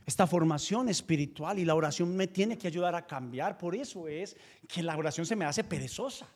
esta 0.06 0.26
formación 0.26 0.90
espiritual 0.90 1.60
y 1.60 1.66
la 1.66 1.76
oración 1.76 2.16
me 2.16 2.28
tiene 2.28 2.58
que 2.58 2.68
ayudar 2.68 2.96
a 2.96 3.06
cambiar. 3.06 3.58
Por 3.58 3.76
eso 3.76 4.08
es 4.08 4.36
que 4.68 4.82
la 4.82 4.98
oración 4.98 5.26
se 5.26 5.36
me 5.36 5.46
hace 5.46 5.64
perezosa. 5.64 6.28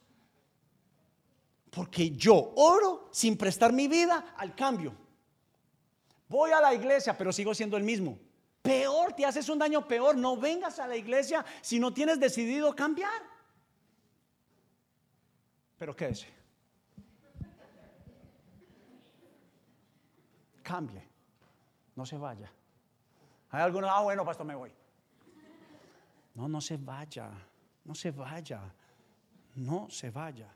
Porque 1.72 2.12
yo 2.12 2.54
oro 2.56 3.10
sin 3.12 3.38
prestar 3.38 3.74
mi 3.74 3.88
vida 3.88 4.34
al 4.38 4.56
cambio. 4.56 4.96
Voy 6.28 6.52
a 6.52 6.62
la 6.62 6.74
iglesia, 6.74 7.18
pero 7.18 7.34
sigo 7.34 7.54
siendo 7.54 7.76
el 7.76 7.84
mismo. 7.84 8.18
Peor, 8.62 9.14
te 9.14 9.26
haces 9.26 9.50
un 9.50 9.60
daño 9.60 9.88
peor. 9.88 10.16
No 10.16 10.38
vengas 10.38 10.80
a 10.80 10.88
la 10.88 10.96
iglesia 10.96 11.44
si 11.62 11.80
no 11.80 11.94
tienes 11.94 12.20
decidido 12.20 12.76
cambiar. 12.76 13.22
Pero 15.78 15.96
¿qué 15.96 16.10
es? 16.10 16.26
Cambie. 20.64 21.04
No 21.96 22.06
se 22.06 22.18
vaya. 22.18 22.52
Hay 23.56 23.62
algunos, 23.62 23.90
ah, 23.94 24.02
bueno, 24.02 24.26
pastor, 24.26 24.46
me 24.46 24.54
voy. 24.54 24.70
No, 26.34 26.50
no 26.50 26.60
se 26.60 26.76
vaya, 26.76 27.30
no 27.86 27.96
se 27.96 28.12
vaya, 28.12 28.60
no 29.56 29.90
se 29.90 30.10
vaya. 30.10 30.54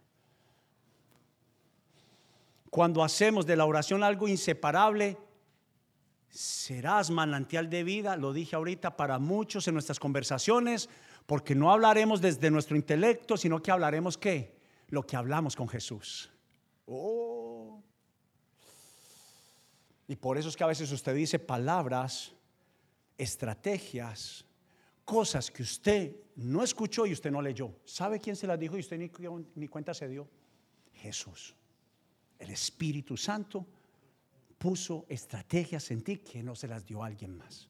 Cuando 2.70 3.02
hacemos 3.02 3.46
de 3.46 3.56
la 3.56 3.64
oración 3.64 4.04
algo 4.04 4.28
inseparable, 4.28 5.18
serás 6.28 7.10
manantial 7.10 7.70
de 7.70 7.86
vida, 7.86 8.18
lo 8.18 8.34
dije 8.34 8.58
ahorita 8.58 8.98
para 8.98 9.18
muchos 9.18 9.70
en 9.70 9.76
nuestras 9.76 9.98
conversaciones, 9.98 10.90
porque 11.26 11.56
no 11.56 11.72
hablaremos 11.72 12.20
desde 12.20 12.52
nuestro 12.52 12.76
intelecto, 12.76 13.38
sino 13.38 13.64
que 13.64 13.72
hablaremos 13.72 14.18
qué? 14.18 14.58
Lo 14.90 15.08
que 15.08 15.16
hablamos 15.16 15.56
con 15.56 15.70
Jesús. 15.70 16.30
Oh. 16.86 17.82
Y 20.06 20.18
por 20.18 20.38
eso 20.38 20.50
es 20.50 20.58
que 20.58 20.66
a 20.66 20.68
veces 20.68 20.92
usted 20.92 21.16
dice 21.16 21.40
palabras 21.40 22.34
estrategias, 23.20 24.46
cosas 25.04 25.52
que 25.52 25.62
usted 25.62 26.16
no 26.38 26.64
escuchó 26.64 27.06
y 27.06 27.12
usted 27.12 27.30
no 27.30 27.42
leyó. 27.42 27.76
¿Sabe 27.84 28.20
quién 28.20 28.36
se 28.36 28.48
las 28.48 28.58
dijo 28.58 28.78
y 28.78 28.80
usted 28.80 28.98
ni, 28.98 29.68
cuenta 29.68 29.94
se 29.94 30.08
dio? 30.08 30.28
Jesús. 30.94 31.54
El 32.40 32.50
Espíritu 32.50 33.18
Santo 33.18 33.68
puso 34.58 35.06
estrategias 35.10 35.92
en 35.92 36.02
ti 36.02 36.18
que 36.18 36.42
no 36.42 36.56
se 36.56 36.68
las 36.68 36.86
dio 36.86 37.04
alguien 37.04 37.38
más. 37.38 37.70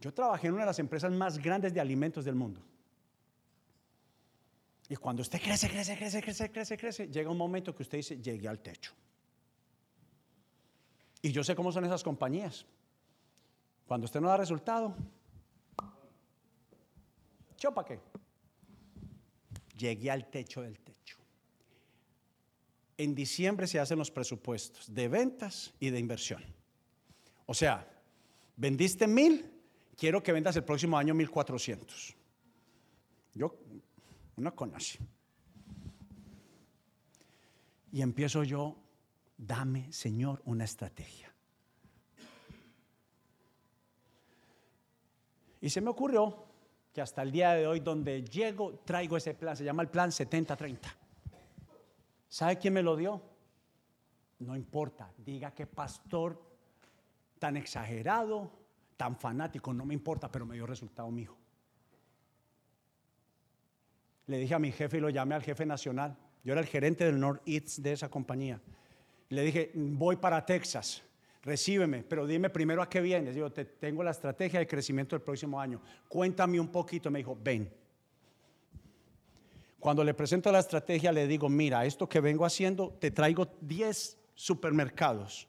Yo 0.00 0.12
trabajé 0.12 0.48
en 0.48 0.54
una 0.54 0.62
de 0.62 0.66
las 0.66 0.78
empresas 0.78 1.12
más 1.12 1.38
grandes 1.38 1.72
de 1.74 1.80
alimentos 1.80 2.24
del 2.24 2.34
mundo. 2.34 2.60
Y 4.88 4.96
cuando 4.96 5.22
usted 5.22 5.40
crece, 5.40 5.68
crece, 5.68 5.96
crece, 5.96 6.22
crece, 6.22 6.50
crece, 6.50 6.76
crece, 6.76 7.08
llega 7.08 7.30
un 7.30 7.38
momento 7.38 7.74
que 7.74 7.82
usted 7.82 7.98
dice, 7.98 8.20
llegué 8.20 8.48
al 8.48 8.60
techo. 8.60 8.92
Y 11.22 11.30
yo 11.30 11.44
sé 11.44 11.54
cómo 11.54 11.70
son 11.70 11.84
esas 11.84 12.02
compañías. 12.02 12.66
Cuando 13.86 14.06
usted 14.06 14.20
no 14.20 14.28
da 14.28 14.36
resultado, 14.36 14.94
¿yo 17.58 17.72
para 17.72 17.88
qué? 17.88 18.00
Llegué 19.78 20.10
al 20.10 20.28
techo 20.28 20.62
del 20.62 20.80
techo. 20.80 21.18
En 22.98 23.14
diciembre 23.14 23.66
se 23.68 23.78
hacen 23.78 23.98
los 23.98 24.10
presupuestos 24.10 24.92
de 24.92 25.08
ventas 25.08 25.72
y 25.78 25.90
de 25.90 25.98
inversión. 25.98 26.42
O 27.46 27.54
sea, 27.54 27.88
vendiste 28.56 29.06
mil, 29.06 29.50
quiero 29.96 30.22
que 30.22 30.32
vendas 30.32 30.56
el 30.56 30.64
próximo 30.64 30.98
año 30.98 31.14
mil 31.14 31.30
cuatrocientos. 31.30 32.16
Yo, 33.34 33.56
una 34.36 34.50
conoce. 34.50 34.98
Y 37.92 38.02
empiezo 38.02 38.42
yo 38.42 38.81
dame, 39.46 39.92
Señor, 39.92 40.40
una 40.44 40.64
estrategia. 40.64 41.32
Y 45.60 45.70
se 45.70 45.80
me 45.80 45.90
ocurrió 45.90 46.44
que 46.92 47.00
hasta 47.00 47.22
el 47.22 47.30
día 47.30 47.52
de 47.52 47.66
hoy, 47.66 47.80
donde 47.80 48.24
llego, 48.24 48.80
traigo 48.84 49.16
ese 49.16 49.34
plan, 49.34 49.56
se 49.56 49.64
llama 49.64 49.82
el 49.82 49.88
plan 49.88 50.10
70-30. 50.10 50.78
¿Sabe 52.28 52.58
quién 52.58 52.74
me 52.74 52.82
lo 52.82 52.96
dio? 52.96 53.22
No 54.40 54.56
importa, 54.56 55.12
diga 55.18 55.52
que 55.52 55.66
pastor 55.66 56.40
tan 57.38 57.56
exagerado, 57.56 58.50
tan 58.96 59.16
fanático, 59.16 59.72
no 59.72 59.84
me 59.84 59.94
importa, 59.94 60.30
pero 60.30 60.46
me 60.46 60.54
dio 60.54 60.66
resultado 60.66 61.10
mi 61.10 61.22
hijo. 61.22 61.36
Le 64.26 64.38
dije 64.38 64.54
a 64.54 64.58
mi 64.58 64.72
jefe 64.72 64.98
y 64.98 65.00
lo 65.00 65.10
llamé 65.10 65.34
al 65.34 65.42
jefe 65.42 65.66
nacional. 65.66 66.16
Yo 66.44 66.52
era 66.52 66.60
el 66.60 66.66
gerente 66.66 67.04
del 67.04 67.18
North 67.18 67.42
East 67.46 67.78
de 67.78 67.92
esa 67.92 68.08
compañía. 68.08 68.60
Le 69.32 69.44
dije, 69.44 69.70
voy 69.74 70.16
para 70.16 70.44
Texas. 70.44 71.02
recíbeme, 71.42 72.02
pero 72.02 72.26
dime 72.26 72.50
primero 72.50 72.82
a 72.82 72.88
qué 72.88 73.00
vienes. 73.00 73.34
Yo 73.34 73.50
te 73.50 73.64
tengo 73.64 74.04
la 74.04 74.10
estrategia 74.10 74.60
de 74.60 74.66
crecimiento 74.66 75.16
del 75.16 75.22
próximo 75.22 75.58
año. 75.58 75.80
Cuéntame 76.06 76.60
un 76.60 76.68
poquito. 76.68 77.10
Me 77.10 77.20
dijo, 77.20 77.36
ven. 77.42 77.72
Cuando 79.80 80.04
le 80.04 80.12
presento 80.12 80.52
la 80.52 80.58
estrategia, 80.58 81.10
le 81.12 81.26
digo, 81.26 81.48
mira, 81.48 81.86
esto 81.86 82.06
que 82.06 82.20
vengo 82.20 82.44
haciendo, 82.44 82.90
te 83.00 83.10
traigo 83.10 83.48
10 83.62 84.18
supermercados. 84.34 85.48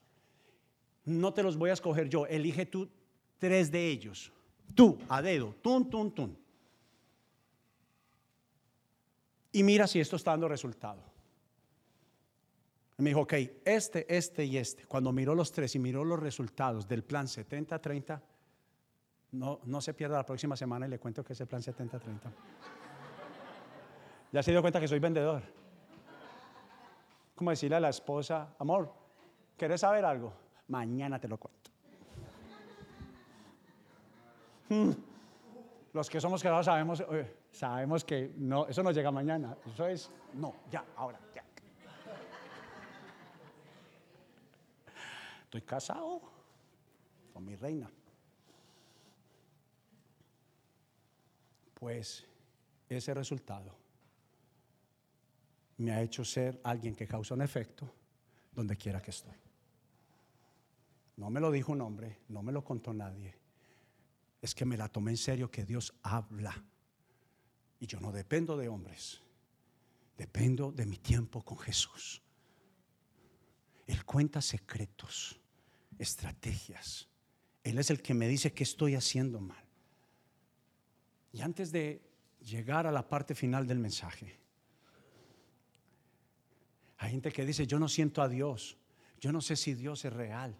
No 1.03 1.33
te 1.33 1.43
los 1.43 1.57
voy 1.57 1.69
a 1.69 1.73
escoger 1.73 2.07
yo, 2.07 2.25
elige 2.25 2.65
tú 2.65 2.89
tres 3.37 3.69
de 3.69 3.89
ellos. 3.89 4.31
Tú, 4.73 4.97
a 5.09 5.21
dedo, 5.21 5.53
tun, 5.61 5.89
tun, 5.89 6.09
tun. 6.09 6.37
Y 9.51 9.61
mira 9.61 9.87
si 9.87 9.99
esto 9.99 10.15
está 10.15 10.31
dando 10.31 10.47
resultado. 10.47 11.12
Me 12.97 13.09
dijo, 13.09 13.21
ok, 13.21 13.33
este, 13.65 14.05
este 14.15 14.45
y 14.45 14.57
este. 14.57 14.85
Cuando 14.85 15.11
miró 15.11 15.33
los 15.33 15.51
tres 15.51 15.75
y 15.75 15.79
miró 15.79 16.03
los 16.03 16.19
resultados 16.19 16.87
del 16.87 17.03
plan 17.03 17.25
70-30, 17.25 18.21
no, 19.31 19.59
no 19.63 19.81
se 19.81 19.93
pierda 19.93 20.17
la 20.17 20.25
próxima 20.25 20.55
semana 20.55 20.85
y 20.85 20.89
le 20.89 20.99
cuento 20.99 21.23
que 21.23 21.33
es 21.33 21.41
el 21.41 21.47
plan 21.47 21.61
70-30. 21.61 21.99
Ya 24.31 24.43
se 24.43 24.51
dio 24.51 24.61
cuenta 24.61 24.79
que 24.79 24.87
soy 24.87 24.99
vendedor. 24.99 25.41
Como 27.35 27.49
decirle 27.49 27.77
a 27.77 27.79
la 27.79 27.89
esposa, 27.89 28.55
amor, 28.59 28.93
¿quieres 29.57 29.81
saber 29.81 30.05
algo? 30.05 30.33
Mañana 30.67 31.19
te 31.19 31.27
lo 31.27 31.37
cuento. 31.37 31.71
Hmm. 34.69 34.91
Los 35.93 36.09
que 36.09 36.19
somos 36.19 36.41
quedados 36.41 36.65
sabemos, 36.65 37.03
eh, 37.11 37.35
sabemos 37.51 38.03
que 38.03 38.33
no, 38.37 38.67
eso 38.67 38.81
no 38.81 38.91
llega 38.91 39.11
mañana. 39.11 39.55
Eso 39.65 39.87
es, 39.87 40.11
no, 40.33 40.55
ya, 40.71 40.83
ahora, 40.95 41.19
ya. 41.35 41.43
Estoy 45.53 45.67
casado 45.67 46.19
con 47.31 47.45
mi 47.45 47.55
reina. 47.55 47.87
Pues 51.75 52.25
ese 52.89 53.13
resultado 53.13 53.77
me 55.77 55.91
ha 55.91 56.01
hecho 56.01 56.25
ser 56.25 56.59
alguien 56.63 56.95
que 56.95 57.05
causa 57.05 57.35
un 57.35 57.43
efecto 57.43 57.87
donde 58.51 58.75
quiera 58.75 58.99
que 58.99 59.11
estoy. 59.11 59.37
No 61.17 61.29
me 61.29 61.39
lo 61.39 61.51
dijo 61.51 61.71
un 61.71 61.81
hombre, 61.81 62.21
no 62.29 62.41
me 62.41 62.51
lo 62.51 62.63
contó 62.63 62.91
nadie. 62.91 63.35
Es 64.41 64.55
que 64.55 64.65
me 64.65 64.75
la 64.75 64.89
tomé 64.89 65.11
en 65.11 65.17
serio 65.17 65.51
que 65.51 65.65
Dios 65.65 65.93
habla. 66.01 66.65
Y 67.79 67.85
yo 67.85 67.99
no 67.99 68.11
dependo 68.11 68.57
de 68.57 68.69
hombres, 68.69 69.21
dependo 70.17 70.71
de 70.71 70.87
mi 70.87 70.97
tiempo 70.97 71.45
con 71.45 71.59
Jesús. 71.59 72.23
Él 73.85 74.03
cuenta 74.03 74.41
secretos 74.41 75.39
estrategias. 75.99 77.07
Él 77.63 77.77
es 77.77 77.89
el 77.89 78.01
que 78.01 78.13
me 78.13 78.27
dice 78.27 78.53
que 78.53 78.63
estoy 78.63 78.95
haciendo 78.95 79.39
mal. 79.39 79.63
Y 81.31 81.41
antes 81.41 81.71
de 81.71 82.01
llegar 82.41 82.85
a 82.85 82.91
la 82.91 83.07
parte 83.07 83.35
final 83.35 83.65
del 83.65 83.79
mensaje, 83.79 84.37
hay 86.97 87.11
gente 87.11 87.31
que 87.31 87.45
dice, 87.45 87.65
yo 87.65 87.79
no 87.79 87.87
siento 87.87 88.21
a 88.21 88.29
Dios, 88.29 88.77
yo 89.19 89.31
no 89.31 89.41
sé 89.41 89.55
si 89.55 89.73
Dios 89.73 90.05
es 90.05 90.13
real. 90.13 90.55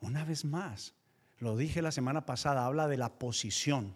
Una 0.00 0.24
vez 0.24 0.44
más, 0.44 0.94
lo 1.38 1.56
dije 1.56 1.82
la 1.82 1.92
semana 1.92 2.26
pasada, 2.26 2.66
habla 2.66 2.88
de 2.88 2.96
la 2.96 3.18
posición, 3.18 3.94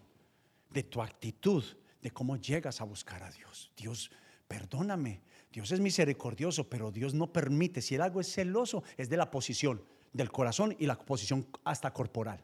de 0.69 0.83
tu 0.83 1.01
actitud, 1.01 1.63
de 2.01 2.11
cómo 2.11 2.37
llegas 2.37 2.81
a 2.81 2.85
buscar 2.85 3.23
a 3.23 3.31
Dios. 3.31 3.71
Dios, 3.75 4.11
perdóname, 4.47 5.21
Dios 5.51 5.71
es 5.71 5.79
misericordioso, 5.79 6.69
pero 6.69 6.91
Dios 6.91 7.13
no 7.13 7.33
permite, 7.33 7.81
si 7.81 7.95
el 7.95 8.01
algo 8.01 8.21
es 8.21 8.31
celoso, 8.31 8.83
es 8.97 9.09
de 9.09 9.17
la 9.17 9.29
posición 9.29 9.83
del 10.13 10.31
corazón 10.31 10.75
y 10.79 10.85
la 10.85 10.97
posición 10.97 11.47
hasta 11.63 11.93
corporal. 11.93 12.43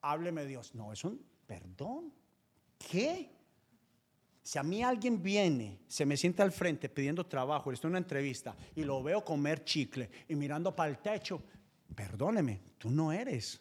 Hábleme 0.00 0.46
Dios. 0.46 0.74
No, 0.74 0.92
es 0.92 1.04
un 1.04 1.20
perdón. 1.46 2.12
¿Qué? 2.78 3.30
Si 4.42 4.58
a 4.58 4.62
mí 4.62 4.82
alguien 4.82 5.22
viene, 5.22 5.80
se 5.88 6.06
me 6.06 6.16
sienta 6.16 6.42
al 6.42 6.52
frente 6.52 6.88
pidiendo 6.88 7.26
trabajo, 7.26 7.70
estoy 7.70 7.88
en 7.88 7.92
una 7.92 7.98
entrevista 7.98 8.56
y 8.74 8.84
lo 8.84 9.02
veo 9.02 9.24
comer 9.24 9.64
chicle 9.64 10.08
y 10.26 10.34
mirando 10.36 10.74
para 10.74 10.88
el 10.90 10.98
techo, 10.98 11.42
perdóneme, 11.94 12.60
tú 12.78 12.90
no 12.90 13.12
eres. 13.12 13.60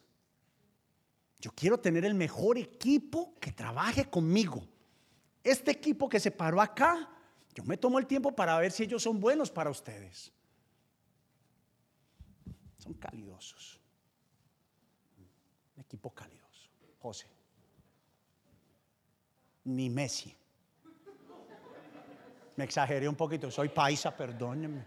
Yo 1.39 1.51
quiero 1.51 1.79
tener 1.79 2.05
el 2.05 2.13
mejor 2.13 2.57
equipo 2.57 3.33
que 3.39 3.51
trabaje 3.51 4.05
conmigo. 4.05 4.65
Este 5.43 5.71
equipo 5.71 6.07
que 6.07 6.19
se 6.19 6.31
paró 6.31 6.61
acá, 6.61 7.09
yo 7.53 7.63
me 7.63 7.77
tomo 7.77 7.99
el 7.99 8.07
tiempo 8.07 8.33
para 8.33 8.57
ver 8.57 8.71
si 8.71 8.83
ellos 8.83 9.03
son 9.03 9.19
buenos 9.19 9.51
para 9.51 9.69
ustedes 9.69 10.31
son 12.87 12.93
calidosos. 12.95 13.79
Un 15.75 15.83
equipo 15.83 16.09
calidoso. 16.11 16.69
José. 17.01 17.27
Ni 19.65 19.89
Messi. 19.89 20.33
Me 22.55 22.63
exageré 22.63 23.07
un 23.07 23.15
poquito, 23.15 23.51
soy 23.51 23.69
paisa, 23.69 24.15
perdónenme. 24.15 24.83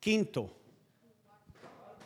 Quinto. 0.00 0.50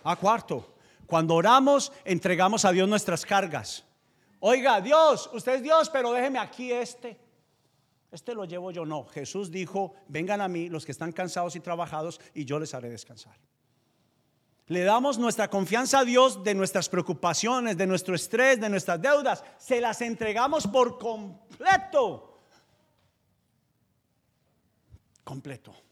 A 0.05 0.17
cuarto. 0.17 0.75
Cuando 1.07 1.35
oramos, 1.35 1.93
entregamos 2.05 2.65
a 2.65 2.73
Dios 2.73 2.89
nuestras 2.89 3.25
cargas. 3.25 3.85
Oiga, 4.41 4.81
Dios, 4.81 5.31
usted 5.33 5.55
es 5.55 5.63
Dios, 5.63 5.89
pero 5.89 6.13
déjeme 6.13 6.39
aquí 6.39 6.73
este. 6.73 7.30
Este 8.11 8.35
lo 8.35 8.45
llevo 8.45 8.73
yo, 8.73 8.85
no. 8.85 9.07
Jesús 9.07 9.51
dijo, 9.51 9.95
vengan 10.09 10.41
a 10.41 10.49
mí 10.49 10.69
los 10.69 10.85
que 10.85 10.93
están 10.93 11.13
cansados 11.13 11.55
y 11.55 11.61
trabajados 11.61 12.21
y 12.35 12.45
yo 12.45 12.59
les 12.59 12.75
haré 12.75 12.91
descansar. 12.91 13.37
Le 14.67 14.85
damos 14.85 15.19
nuestra 15.19 15.49
confianza 15.49 16.01
a 16.01 16.05
Dios 16.05 16.45
de 16.45 16.55
nuestras 16.55 16.89
preocupaciones, 16.89 17.77
de 17.77 17.87
nuestro 17.87 18.15
estrés, 18.15 18.61
de 18.61 18.69
nuestras 18.69 19.01
deudas. 19.03 19.45
Se 19.59 19.81
las 19.81 20.01
entregamos 20.01 20.67
por 20.67 20.99
completo. 20.99 22.39
Completo. 25.25 25.90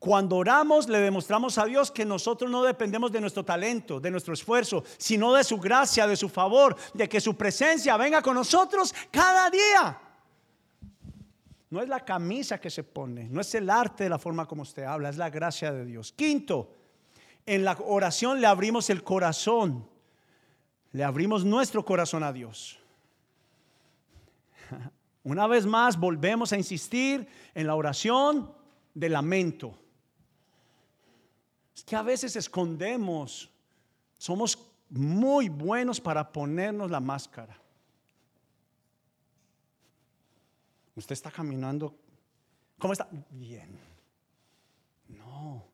Cuando 0.00 0.36
oramos 0.36 0.88
le 0.88 0.98
demostramos 0.98 1.58
a 1.58 1.66
Dios 1.66 1.90
que 1.90 2.06
nosotros 2.06 2.50
no 2.50 2.62
dependemos 2.62 3.12
de 3.12 3.20
nuestro 3.20 3.44
talento, 3.44 4.00
de 4.00 4.10
nuestro 4.10 4.32
esfuerzo, 4.32 4.82
sino 4.96 5.34
de 5.34 5.44
su 5.44 5.58
gracia, 5.58 6.06
de 6.06 6.16
su 6.16 6.30
favor, 6.30 6.74
de 6.94 7.06
que 7.06 7.20
su 7.20 7.36
presencia 7.36 7.98
venga 7.98 8.22
con 8.22 8.34
nosotros 8.34 8.94
cada 9.10 9.50
día. 9.50 10.00
No 11.68 11.82
es 11.82 11.88
la 11.90 12.02
camisa 12.02 12.58
que 12.58 12.70
se 12.70 12.82
pone, 12.82 13.28
no 13.28 13.42
es 13.42 13.54
el 13.54 13.68
arte 13.68 14.04
de 14.04 14.10
la 14.10 14.18
forma 14.18 14.46
como 14.46 14.62
usted 14.62 14.84
habla, 14.84 15.10
es 15.10 15.18
la 15.18 15.28
gracia 15.28 15.70
de 15.70 15.84
Dios. 15.84 16.12
Quinto, 16.12 16.74
en 17.44 17.62
la 17.62 17.76
oración 17.84 18.40
le 18.40 18.46
abrimos 18.46 18.88
el 18.88 19.04
corazón, 19.04 19.86
le 20.92 21.04
abrimos 21.04 21.44
nuestro 21.44 21.84
corazón 21.84 22.22
a 22.22 22.32
Dios. 22.32 22.78
Una 25.24 25.46
vez 25.46 25.66
más 25.66 26.00
volvemos 26.00 26.54
a 26.54 26.56
insistir 26.56 27.28
en 27.54 27.66
la 27.66 27.74
oración 27.74 28.50
de 28.94 29.10
lamento 29.10 29.79
que 31.84 31.96
a 31.96 32.02
veces 32.02 32.36
escondemos. 32.36 33.50
Somos 34.18 34.58
muy 34.90 35.48
buenos 35.48 36.00
para 36.00 36.32
ponernos 36.32 36.90
la 36.90 37.00
máscara. 37.00 37.60
Usted 40.94 41.12
está 41.12 41.30
caminando. 41.30 41.96
¿Cómo 42.78 42.92
está? 42.92 43.08
Bien. 43.30 43.78
No. 45.08 45.64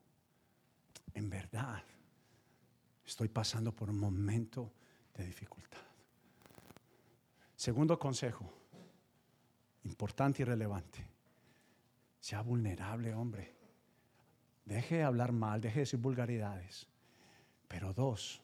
En 1.13 1.29
verdad, 1.29 1.83
estoy 3.05 3.27
pasando 3.27 3.71
por 3.71 3.89
un 3.89 3.99
momento 3.99 4.71
de 5.15 5.25
dificultad. 5.25 5.79
Segundo 7.55 7.97
consejo, 7.97 8.53
importante 9.83 10.43
y 10.43 10.45
relevante. 10.45 11.03
Sea 12.19 12.41
vulnerable, 12.41 13.15
hombre. 13.15 13.56
Deje 14.67 14.97
de 14.97 15.03
hablar 15.03 15.31
mal, 15.31 15.61
deje 15.61 15.75
de 15.75 15.79
decir 15.81 15.99
vulgaridades. 15.99 16.87
Pero 17.69 17.93
dos, 17.93 18.41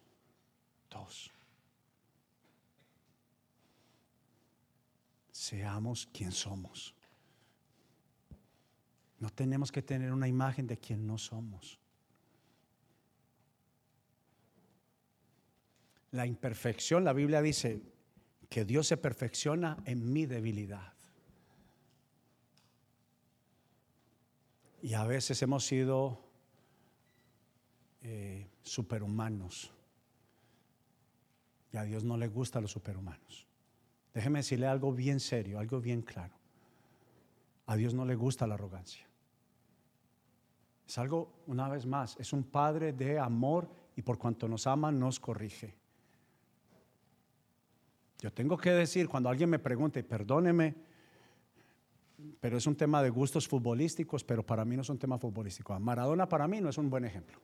dos. 0.90 1.30
Seamos 5.32 6.08
quien 6.08 6.32
somos. 6.32 6.96
No 9.20 9.30
tenemos 9.30 9.70
que 9.70 9.82
tener 9.82 10.14
una 10.14 10.30
imagen 10.30 10.66
de 10.66 10.78
quien 10.78 11.06
no 11.06 11.18
somos. 11.18 11.78
La 16.12 16.26
imperfección, 16.26 17.04
la 17.04 17.12
Biblia 17.12 17.42
dice 17.42 17.82
que 18.48 18.64
Dios 18.64 18.88
se 18.88 18.96
perfecciona 18.96 19.78
en 19.86 20.14
mi 20.14 20.26
debilidad. 20.26 20.93
Y 24.84 24.96
a 24.96 25.06
veces 25.06 25.42
hemos 25.42 25.66
sido 25.66 26.20
eh, 28.02 28.50
superhumanos. 28.64 29.72
Y 31.72 31.78
a 31.78 31.84
Dios 31.84 32.04
no 32.04 32.18
le 32.18 32.28
gustan 32.28 32.64
los 32.64 32.72
superhumanos. 32.72 33.48
Déjeme 34.14 34.40
decirle 34.40 34.68
algo 34.68 34.92
bien 34.92 35.22
serio, 35.22 35.58
algo 35.58 35.80
bien 35.80 36.02
claro. 36.02 36.34
A 37.66 37.78
Dios 37.78 37.94
no 37.94 38.04
le 38.04 38.16
gusta 38.16 38.46
la 38.46 38.56
arrogancia. 38.56 39.08
Es 40.86 40.98
algo, 40.98 41.32
una 41.48 41.70
vez 41.70 41.86
más, 41.86 42.18
es 42.20 42.34
un 42.34 42.44
Padre 42.44 42.92
de 42.92 43.18
amor 43.18 43.70
y 43.96 44.02
por 44.02 44.18
cuanto 44.18 44.50
nos 44.50 44.68
ama 44.68 44.92
nos 44.92 45.18
corrige. 45.18 45.74
Yo 48.20 48.34
tengo 48.34 48.58
que 48.58 48.72
decir, 48.72 49.08
cuando 49.08 49.30
alguien 49.30 49.50
me 49.50 49.60
pregunte, 49.60 50.04
perdóneme, 50.04 50.76
pero 52.40 52.58
es 52.58 52.68
un 52.68 52.76
tema 52.76 53.02
de 53.02 53.10
gustos 53.10 53.48
futbolísticos, 53.48 54.24
pero 54.24 54.46
para 54.46 54.66
mí 54.66 54.76
no 54.76 54.82
es 54.82 54.90
un 54.90 55.00
tema 55.00 55.18
futbolístico. 55.18 55.78
Maradona 55.80 56.28
para 56.28 56.48
mí 56.48 56.62
no 56.62 56.70
es 56.70 56.78
un 56.78 56.90
buen 56.90 57.06
ejemplo. 57.06 57.40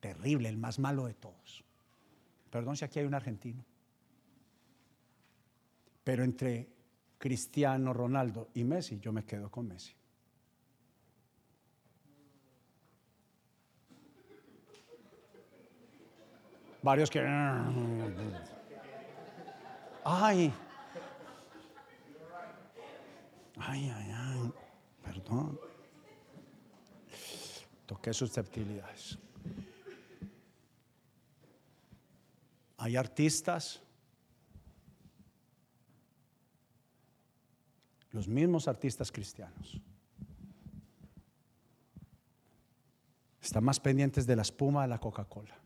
Terrible, 0.00 0.48
el 0.48 0.56
más 0.56 0.78
malo 0.78 1.06
de 1.06 1.14
todos. 1.14 1.64
Perdón 2.50 2.76
si 2.76 2.84
aquí 2.84 2.98
hay 2.98 3.06
un 3.06 3.14
argentino. 3.14 3.64
Pero 6.04 6.22
entre 6.22 6.68
Cristiano 7.18 7.92
Ronaldo 7.92 8.48
y 8.54 8.64
Messi, 8.64 8.98
yo 9.00 9.12
me 9.12 9.24
quedo 9.24 9.50
con 9.50 9.66
Messi. 9.66 9.94
Varios 16.82 17.10
que... 17.10 17.20
Ay. 20.04 20.52
Ay, 23.56 23.90
ay, 23.94 24.10
ay. 24.14 24.52
Perdón. 25.02 25.58
Toqué 27.86 28.12
susceptibilidades. 28.12 29.18
Hay 32.78 32.96
artistas, 32.96 33.80
los 38.10 38.28
mismos 38.28 38.68
artistas 38.68 39.10
cristianos, 39.10 39.80
están 43.40 43.64
más 43.64 43.80
pendientes 43.80 44.26
de 44.26 44.36
la 44.36 44.42
espuma 44.42 44.82
de 44.82 44.88
la 44.88 44.98
Coca-Cola. 44.98 45.56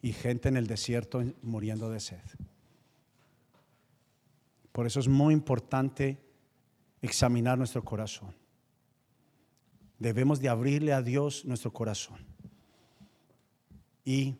Y 0.00 0.12
gente 0.12 0.48
en 0.48 0.56
el 0.56 0.66
desierto 0.66 1.22
muriendo 1.42 1.88
de 1.90 2.00
sed. 2.00 2.18
Por 4.72 4.86
eso 4.86 5.00
es 5.00 5.08
muy 5.08 5.34
importante 5.34 6.18
examinar 7.02 7.58
nuestro 7.58 7.84
corazón. 7.84 8.34
Debemos 9.98 10.40
de 10.40 10.48
abrirle 10.48 10.92
a 10.92 11.02
Dios 11.02 11.44
nuestro 11.44 11.72
corazón. 11.72 12.18
Y 14.04 14.34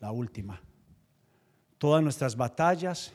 la 0.00 0.10
última, 0.10 0.60
todas 1.76 2.02
nuestras 2.02 2.36
batallas 2.36 3.12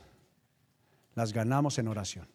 las 1.16 1.34
ganamos 1.34 1.78
en 1.80 1.88
oración. 1.88 2.33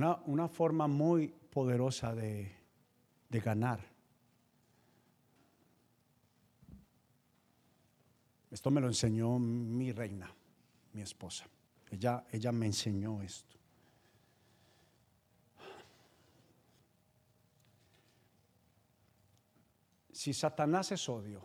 Una, 0.00 0.18
una, 0.24 0.48
forma 0.48 0.86
muy 0.88 1.28
poderosa 1.28 2.14
de, 2.14 2.50
de 3.28 3.40
ganar 3.40 3.80
Esto 8.50 8.70
me 8.70 8.80
lo 8.80 8.88
enseñó 8.88 9.38
mi 9.38 9.92
reina, 9.92 10.34
mi 10.92 11.02
esposa. 11.02 11.46
Ella, 11.90 12.24
ella 12.32 12.50
me 12.50 12.66
enseñó 12.66 13.22
esto. 13.22 13.56
Si 20.10 20.34
Satanás 20.34 20.92
es 20.92 21.08
odio, 21.08 21.42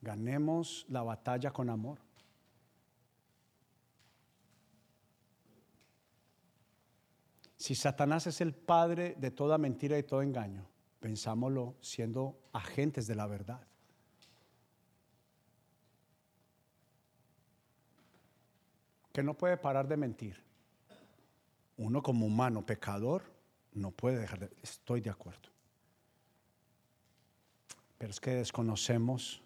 ganemos 0.00 0.86
la 0.88 1.02
batalla 1.02 1.50
con 1.50 1.68
amor. 1.68 2.03
Si 7.64 7.74
Satanás 7.74 8.26
es 8.26 8.42
el 8.42 8.52
padre 8.52 9.14
de 9.16 9.30
toda 9.30 9.56
mentira 9.56 9.96
y 9.96 10.02
todo 10.02 10.20
engaño, 10.20 10.68
pensámoslo 11.00 11.76
siendo 11.80 12.38
agentes 12.52 13.06
de 13.06 13.14
la 13.14 13.26
verdad. 13.26 13.66
que 19.14 19.22
no 19.22 19.32
puede 19.32 19.56
parar 19.56 19.88
de 19.88 19.96
mentir. 19.96 20.44
Uno 21.78 22.02
como 22.02 22.26
humano 22.26 22.66
pecador 22.66 23.22
no 23.72 23.92
puede 23.92 24.18
dejar 24.18 24.40
de... 24.40 24.50
Estoy 24.62 25.00
de 25.00 25.08
acuerdo. 25.08 25.48
Pero 27.96 28.10
es 28.10 28.20
que 28.20 28.32
desconocemos 28.32 29.42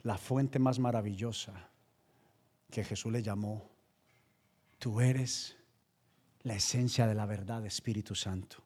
la 0.00 0.18
fuente 0.18 0.58
más 0.58 0.80
maravillosa 0.80 1.70
que 2.72 2.82
Jesús 2.82 3.12
le 3.12 3.22
llamó. 3.22 3.70
Tú 4.80 5.00
eres 5.00 5.55
la 6.46 6.54
esencia 6.54 7.08
de 7.08 7.14
la 7.16 7.26
verdad, 7.26 7.66
Espíritu 7.66 8.14
Santo. 8.14 8.62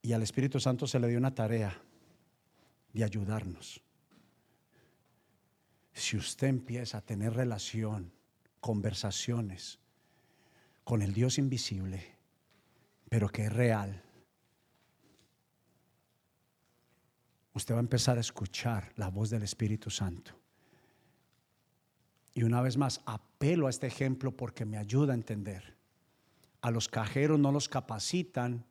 Y 0.00 0.12
al 0.12 0.22
Espíritu 0.22 0.60
Santo 0.60 0.86
se 0.86 1.00
le 1.00 1.08
dio 1.08 1.18
una 1.18 1.34
tarea 1.34 1.76
de 2.92 3.02
ayudarnos 3.02 3.82
si 5.92 6.16
usted 6.16 6.46
empieza 6.46 6.98
a 6.98 7.00
tener 7.00 7.34
relación, 7.34 8.12
conversaciones 8.60 9.80
con 10.84 11.02
el 11.02 11.12
Dios 11.12 11.38
invisible, 11.38 12.16
pero 13.08 13.28
que 13.28 13.46
es 13.46 13.52
real, 13.52 14.04
usted 17.54 17.74
va 17.74 17.78
a 17.78 17.80
empezar 17.80 18.18
a 18.18 18.20
escuchar 18.20 18.92
la 18.94 19.08
voz 19.08 19.30
del 19.30 19.42
Espíritu 19.42 19.90
Santo. 19.90 20.43
Y 22.34 22.42
una 22.42 22.60
vez 22.60 22.76
más, 22.76 23.00
apelo 23.06 23.68
a 23.68 23.70
este 23.70 23.86
ejemplo 23.86 24.36
porque 24.36 24.64
me 24.64 24.76
ayuda 24.76 25.12
a 25.12 25.16
entender. 25.16 25.76
A 26.60 26.70
los 26.70 26.88
cajeros 26.88 27.38
no 27.38 27.52
los 27.52 27.68
capacitan 27.68 28.64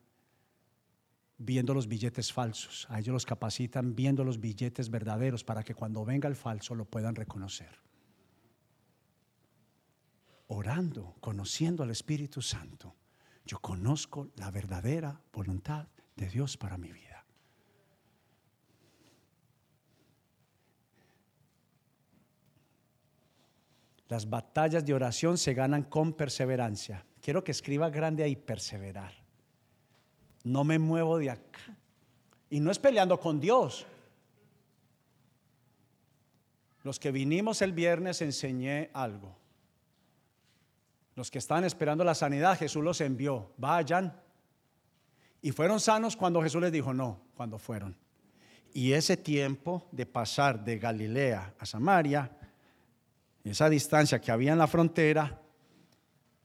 viendo 1.38 1.74
los 1.74 1.88
billetes 1.88 2.34
falsos. 2.34 2.88
A 2.90 3.00
ellos 3.00 3.14
los 3.14 3.26
capacitan 3.26 3.96
viendo 3.96 4.24
los 4.24 4.40
billetes 4.40 4.90
verdaderos 4.90 5.44
para 5.44 5.64
que 5.64 5.76
cuando 5.76 6.04
venga 6.04 6.28
el 6.28 6.36
falso 6.36 6.76
lo 6.76 6.86
puedan 6.86 7.16
reconocer. 7.16 7.82
Orando, 10.48 11.16
conociendo 11.20 11.84
al 11.84 11.92
Espíritu 11.92 12.42
Santo, 12.42 12.96
yo 13.46 13.60
conozco 13.60 14.30
la 14.36 14.52
verdadera 14.52 15.22
voluntad 15.32 15.88
de 16.16 16.28
Dios 16.30 16.58
para 16.58 16.78
mi 16.78 16.92
vida. 16.92 17.13
Las 24.14 24.30
batallas 24.30 24.86
de 24.86 24.94
oración 24.94 25.38
se 25.38 25.54
ganan 25.54 25.84
con 25.84 26.14
perseverancia. 26.14 27.04
Quiero 27.20 27.44
que 27.44 27.52
escriba 27.52 27.90
grande 27.90 28.24
ahí, 28.24 28.36
perseverar 28.36 29.24
no 30.44 30.64
me 30.64 30.78
muevo 30.80 31.18
de 31.18 31.32
acá. 31.32 31.60
Y 32.50 32.60
no 32.60 32.70
es 32.70 32.80
peleando 32.80 33.20
con 33.20 33.40
Dios. 33.40 33.86
Los 36.84 37.00
que 37.00 37.12
vinimos 37.12 37.62
el 37.62 37.72
viernes 37.72 38.22
enseñé 38.22 38.90
algo. 38.94 39.36
Los 41.16 41.32
que 41.32 41.40
estaban 41.40 41.64
esperando 41.64 42.04
la 42.04 42.16
sanidad, 42.16 42.58
Jesús 42.58 42.84
los 42.84 43.00
envió. 43.02 43.54
Vayan. 43.58 44.20
Y 45.42 45.52
fueron 45.52 45.80
sanos 45.80 46.16
cuando 46.16 46.42
Jesús 46.42 46.62
les 46.62 46.72
dijo 46.72 46.94
no, 46.94 47.22
cuando 47.36 47.58
fueron. 47.58 47.96
Y 48.74 48.94
ese 48.94 49.18
tiempo 49.18 49.88
de 49.92 50.06
pasar 50.06 50.64
de 50.64 50.78
Galilea 50.78 51.54
a 51.58 51.66
Samaria, 51.66 52.32
esa 53.44 53.70
distancia 53.70 54.20
que 54.22 54.32
había 54.32 54.54
en 54.54 54.58
la 54.58 54.68
frontera, 54.68 55.42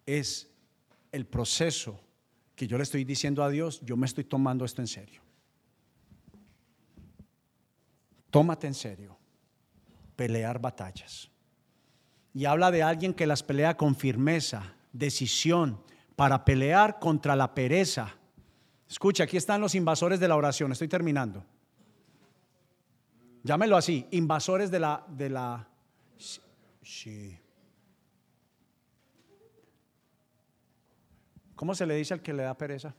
es 0.04 0.50
el 1.12 1.26
proceso 1.26 2.00
que 2.56 2.66
yo 2.66 2.76
le 2.76 2.82
estoy 2.82 3.04
diciendo 3.04 3.44
a 3.44 3.50
Dios, 3.50 3.80
yo 3.82 3.96
me 3.96 4.06
estoy 4.06 4.24
tomando 4.24 4.64
esto 4.64 4.82
en 4.82 4.88
serio. 4.88 5.22
Tómate 8.30 8.66
en 8.66 8.74
serio 8.74 9.16
pelear 10.16 10.60
batallas. 10.60 11.30
Y 12.34 12.44
habla 12.44 12.72
de 12.72 12.82
alguien 12.82 13.14
que 13.14 13.26
las 13.26 13.44
pelea 13.44 13.76
con 13.76 13.94
firmeza, 13.94 14.74
decisión, 14.92 15.80
para 16.16 16.44
pelear 16.44 16.98
contra 16.98 17.36
la 17.36 17.54
pereza. 17.54 18.16
Escucha, 18.88 19.24
aquí 19.24 19.36
están 19.36 19.60
los 19.60 19.76
invasores 19.76 20.18
de 20.18 20.26
la 20.26 20.34
oración, 20.34 20.72
estoy 20.72 20.88
terminando. 20.88 21.44
Llámelo 23.44 23.76
así, 23.76 24.08
invasores 24.10 24.72
de 24.72 24.80
la... 24.80 25.04
De 25.08 25.30
la 25.30 25.68
Sí. 26.82 27.38
¿Cómo 31.54 31.74
se 31.74 31.86
le 31.86 31.94
dice 31.96 32.14
al 32.14 32.22
que 32.22 32.32
le 32.32 32.44
da 32.44 32.56
pereza? 32.56 32.94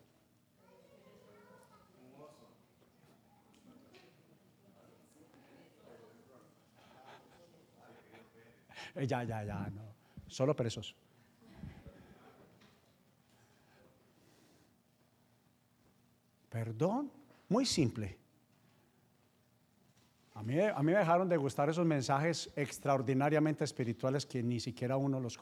Eh, 8.96 9.08
ya, 9.08 9.24
ya, 9.24 9.44
ya, 9.44 9.70
no. 9.70 9.82
Solo 10.28 10.56
perezoso. 10.56 10.94
Perdón, 16.50 17.12
muy 17.48 17.66
simple. 17.66 18.18
A 20.40 20.42
mí, 20.42 20.58
a 20.58 20.80
mí 20.82 20.94
me 20.94 20.98
dejaron 20.98 21.28
de 21.28 21.36
gustar 21.36 21.68
esos 21.68 21.86
mensajes 21.86 22.50
extraordinariamente 22.56 23.66
espirituales 23.66 24.26
que 24.26 24.42
ni 24.42 24.62
siquiera 24.62 24.96
uno 24.96 25.20
los, 25.20 25.38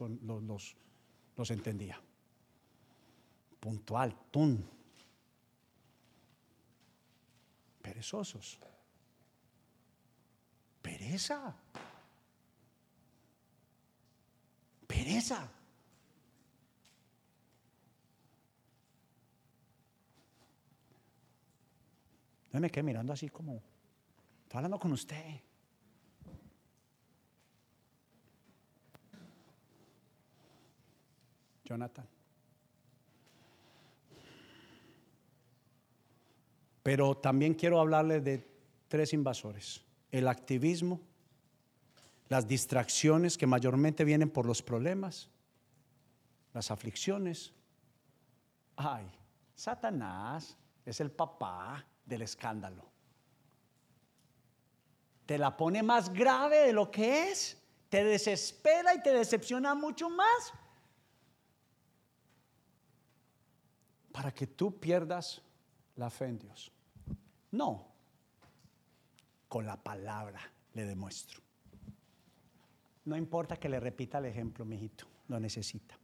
los, 1.36 1.52
entendía. 1.52 2.02
Puntual, 3.60 4.16
tun. 4.32 4.68
Perezosos. 7.80 8.58
Pereza. 10.82 11.56
Pereza. 14.88 15.48
No 22.52 22.60
me 22.60 22.72
quedé 22.72 22.82
mirando 22.82 23.14
así 23.14 23.30
como, 23.30 23.62
estoy 24.48 24.60
hablando 24.60 24.80
con 24.80 24.93
usted. 24.93 25.41
Jonathan. 31.66 32.08
Pero 36.82 37.18
también 37.18 37.56
quiero 37.56 37.82
hablarle 37.82 38.22
de 38.22 38.50
tres 38.88 39.12
invasores. 39.12 39.84
El 40.12 40.30
activismo, 40.30 41.02
las 42.30 42.48
distracciones 42.48 43.38
que 43.38 43.48
mayormente 43.48 44.06
vienen 44.06 44.30
por 44.30 44.45
los 44.45 44.64
problemas, 44.64 45.30
las 46.54 46.72
aflicciones. 46.72 47.52
Ay, 48.78 49.12
Satanás 49.56 50.56
es 50.86 51.02
el 51.02 51.12
papá 51.12 51.86
del 52.06 52.22
escándalo. 52.22 52.97
Te 55.28 55.38
la 55.38 55.55
pone 55.55 55.84
más 55.84 56.11
grave 56.11 56.65
de 56.65 56.73
lo 56.73 56.89
que 56.89 57.30
es, 57.30 57.61
te 57.89 58.03
desespera 58.03 58.95
y 58.95 59.03
te 59.03 59.13
decepciona 59.13 59.75
mucho 59.75 60.09
más 60.09 60.53
para 64.11 64.34
que 64.34 64.47
tú 64.47 64.80
pierdas 64.80 65.41
la 65.95 66.09
fe 66.09 66.25
en 66.25 66.39
Dios. 66.39 66.71
No, 67.51 67.86
con 69.47 69.65
la 69.65 69.75
palabra 69.75 70.39
le 70.73 70.86
demuestro. 70.86 71.41
No 73.05 73.15
importa 73.15 73.57
que 73.57 73.69
le 73.69 73.80
repita 73.80 74.17
el 74.17 74.25
ejemplo, 74.25 74.63
mijito, 74.65 75.05
lo 75.28 75.39
necesita. 75.39 75.97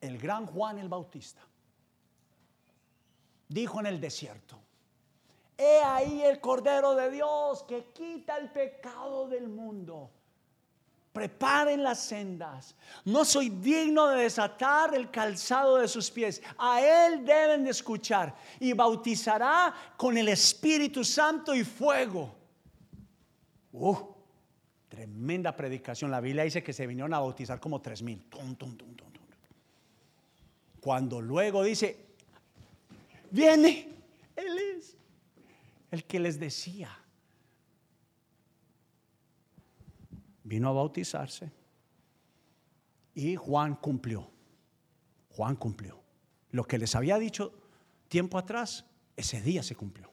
El 0.00 0.18
gran 0.18 0.44
Juan 0.46 0.78
el 0.78 0.88
Bautista 0.88 1.40
dijo 3.48 3.80
en 3.80 3.86
el 3.86 4.00
desierto, 4.00 4.60
he 5.58 5.80
ahí 5.82 6.22
el 6.22 6.40
Cordero 6.40 6.94
de 6.94 7.10
Dios 7.10 7.64
que 7.64 7.86
quita 7.92 8.38
el 8.38 8.50
pecado 8.50 9.28
del 9.28 9.48
mundo. 9.48 10.10
Preparen 11.12 11.82
las 11.82 11.98
sendas. 11.98 12.76
No 13.04 13.24
soy 13.24 13.48
digno 13.48 14.06
de 14.08 14.22
desatar 14.22 14.94
el 14.94 15.10
calzado 15.10 15.78
de 15.78 15.88
sus 15.88 16.10
pies. 16.12 16.40
A 16.56 16.80
Él 16.80 17.24
deben 17.24 17.64
de 17.64 17.70
escuchar. 17.70 18.36
Y 18.60 18.72
bautizará 18.72 19.74
con 19.96 20.16
el 20.16 20.28
Espíritu 20.28 21.02
Santo 21.02 21.52
y 21.56 21.64
fuego. 21.64 22.32
Uh, 23.72 23.96
tremenda 24.88 25.56
predicación. 25.56 26.10
La 26.10 26.20
Biblia 26.20 26.44
dice 26.44 26.62
que 26.62 26.72
se 26.72 26.86
vinieron 26.86 27.12
a 27.12 27.18
bautizar 27.18 27.58
como 27.58 27.80
tres 27.80 28.00
mil. 28.00 28.24
Cuando 30.80 31.20
luego 31.20 31.64
dice, 31.64 32.06
viene, 33.30 33.97
el 35.90 36.04
que 36.04 36.20
les 36.20 36.38
decía. 36.38 36.90
Vino 40.44 40.68
a 40.68 40.72
bautizarse 40.72 41.50
y 43.14 43.36
Juan 43.36 43.74
cumplió. 43.76 44.30
Juan 45.30 45.56
cumplió. 45.56 46.02
Lo 46.50 46.64
que 46.64 46.78
les 46.78 46.94
había 46.94 47.18
dicho 47.18 47.52
tiempo 48.08 48.38
atrás, 48.38 48.86
ese 49.16 49.42
día 49.42 49.62
se 49.62 49.74
cumplió. 49.74 50.10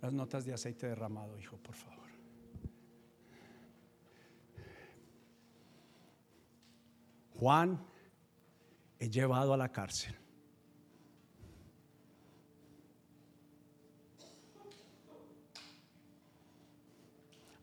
Las 0.00 0.12
notas 0.12 0.44
de 0.44 0.54
aceite 0.54 0.86
derramado, 0.86 1.38
hijo, 1.38 1.56
por 1.58 1.74
favor. 1.74 2.04
Juan 7.38 7.84
he 8.98 9.10
llevado 9.10 9.52
a 9.52 9.56
la 9.56 9.70
cárcel. 9.70 10.16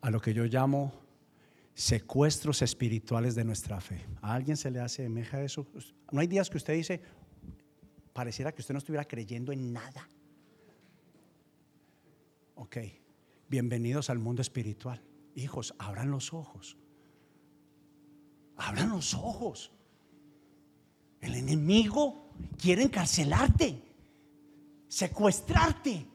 A 0.02 0.10
lo 0.10 0.20
que 0.20 0.34
yo 0.34 0.44
llamo 0.44 0.92
secuestros 1.74 2.60
espirituales 2.60 3.34
de 3.34 3.44
nuestra 3.44 3.80
fe. 3.80 4.04
¿A 4.20 4.34
alguien 4.34 4.56
se 4.56 4.70
le 4.70 4.80
hace 4.80 5.08
meja 5.08 5.42
eso? 5.42 5.66
No 6.10 6.20
hay 6.20 6.26
días 6.26 6.50
que 6.50 6.58
usted 6.58 6.74
dice, 6.74 7.00
pareciera 8.12 8.52
que 8.52 8.60
usted 8.60 8.74
no 8.74 8.78
estuviera 8.78 9.06
creyendo 9.06 9.52
en 9.52 9.72
nada. 9.72 10.08
Ok, 12.56 12.76
bienvenidos 13.48 14.10
al 14.10 14.18
mundo 14.18 14.42
espiritual. 14.42 15.02
Hijos, 15.34 15.74
abran 15.78 16.10
los 16.10 16.32
ojos. 16.34 16.76
Abran 18.56 18.90
los 18.90 19.14
ojos. 19.14 19.72
El 21.20 21.36
enemigo 21.36 22.32
quiere 22.60 22.82
encarcelarte, 22.82 23.80
secuestrarte, 24.88 26.06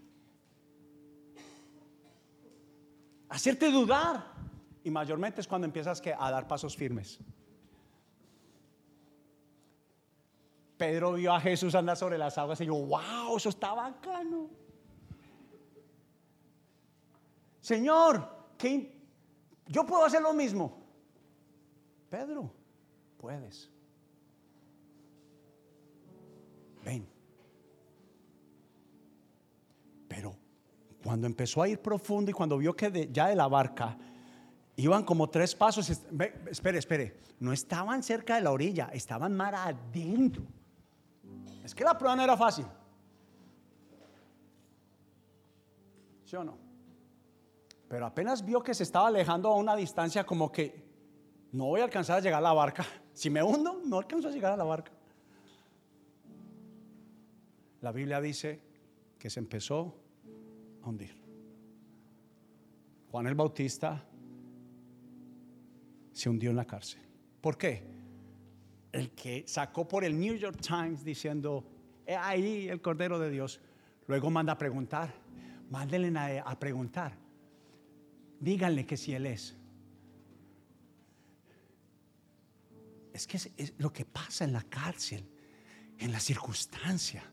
hacerte 3.38 3.72
dudar. 3.72 4.36
Y 4.84 4.90
mayormente 4.90 5.42
es 5.42 5.48
cuando 5.48 5.66
empiezas 5.66 6.02
a 6.18 6.32
dar 6.32 6.48
pasos 6.48 6.76
firmes. 6.76 7.20
Pedro 10.78 11.14
vio 11.14 11.34
a 11.34 11.40
Jesús 11.40 11.76
andar 11.76 11.98
sobre 11.98 12.18
las 12.18 12.38
aguas 12.38 12.62
y 12.62 12.66
yo, 12.66 12.76
wow, 12.76 13.38
eso 13.38 13.50
está 13.50 13.74
bacano. 13.74 14.50
Señor, 17.62 18.28
¿qué? 18.58 18.96
yo 19.68 19.86
puedo 19.86 20.06
hacer 20.06 20.22
lo 20.22 20.34
mismo. 20.34 20.78
Pedro, 22.10 22.52
puedes. 23.18 23.70
Cuando 31.08 31.26
empezó 31.26 31.62
a 31.62 31.70
ir 31.70 31.80
profundo 31.80 32.32
y 32.32 32.34
cuando 32.34 32.58
vio 32.58 32.76
que 32.76 33.08
ya 33.14 33.28
de 33.28 33.36
la 33.38 33.47
barca 33.47 33.97
iban 34.76 35.05
como 35.05 35.30
tres 35.30 35.55
pasos, 35.55 35.89
espere, 35.89 36.80
espere, 36.80 37.18
no 37.39 37.53
estaban 37.53 38.03
cerca 38.03 38.36
de 38.36 38.41
la 38.41 38.51
orilla, 38.51 38.89
estaban 38.91 39.34
mar 39.34 39.55
adentro. 39.55 40.43
Es 41.64 41.74
que 41.74 41.86
la 41.86 41.97
prueba 41.97 42.14
no 42.18 42.24
era 42.24 42.36
fácil. 42.36 42.66
¿Sí 46.26 46.36
o 46.36 46.43
no? 46.43 46.58
Pero 47.88 48.05
apenas 48.05 48.43
vio 48.43 48.62
que 48.62 48.74
se 48.74 48.84
estaba 48.84 49.08
alejando 49.08 49.47
a 49.47 49.55
una 49.55 49.78
distancia 49.78 50.26
como 50.26 50.51
que 50.51 50.84
no 51.53 51.68
voy 51.68 51.80
a 51.80 51.86
alcanzar 51.86 52.18
a 52.18 52.20
llegar 52.20 52.39
a 52.39 52.41
la 52.41 52.53
barca. 52.53 52.86
Si 53.14 53.30
me 53.30 53.41
hundo, 53.41 53.82
no 53.86 53.97
alcanzo 53.97 54.28
a 54.28 54.32
llegar 54.32 54.51
a 54.51 54.58
la 54.58 54.66
barca. 54.66 54.91
La 57.80 57.93
Biblia 57.93 58.20
dice 58.20 58.60
que 59.18 59.30
se 59.30 59.39
empezó 59.39 60.03
hundir. 60.88 61.16
Juan 63.12 63.28
el 63.28 63.36
Bautista 63.36 64.04
se 66.12 66.30
hundió 66.30 66.50
en 66.50 66.56
la 66.56 66.66
cárcel. 66.66 67.02
¿Por 67.42 67.58
qué? 67.58 67.84
El 68.92 69.12
que 69.12 69.44
sacó 69.48 69.88
por 69.88 70.04
el 70.04 70.20
New 70.20 70.36
York 70.36 70.60
Times 70.60 71.04
diciendo, 71.04 71.66
ahí 72.20 72.68
el 72.68 72.82
Cordero 72.82 73.20
de 73.20 73.30
Dios, 73.30 73.62
luego 74.08 74.30
manda 74.30 74.54
a 74.54 74.58
preguntar, 74.58 75.14
mándenle 75.70 76.18
a, 76.40 76.60
preguntar, 76.60 77.18
díganle 78.40 78.86
que 78.86 78.98
si 78.98 79.14
Él 79.14 79.26
es. 79.28 79.56
Es 83.14 83.28
que 83.28 83.38
es 83.38 83.74
lo 83.78 83.92
que 83.92 84.06
pasa 84.06 84.44
en 84.44 84.54
la 84.54 84.64
cárcel, 84.64 85.26
en 85.98 86.12
la 86.12 86.20
circunstancia. 86.20 87.24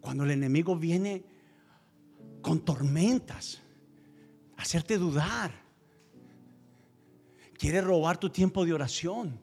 Cuando 0.00 0.24
el 0.24 0.32
enemigo 0.32 0.76
viene 0.76 1.24
con 2.44 2.60
tormentas, 2.60 3.58
hacerte 4.58 4.98
dudar, 4.98 5.50
quiere 7.56 7.80
robar 7.80 8.18
tu 8.18 8.28
tiempo 8.28 8.66
de 8.66 8.74
oración, 8.74 9.40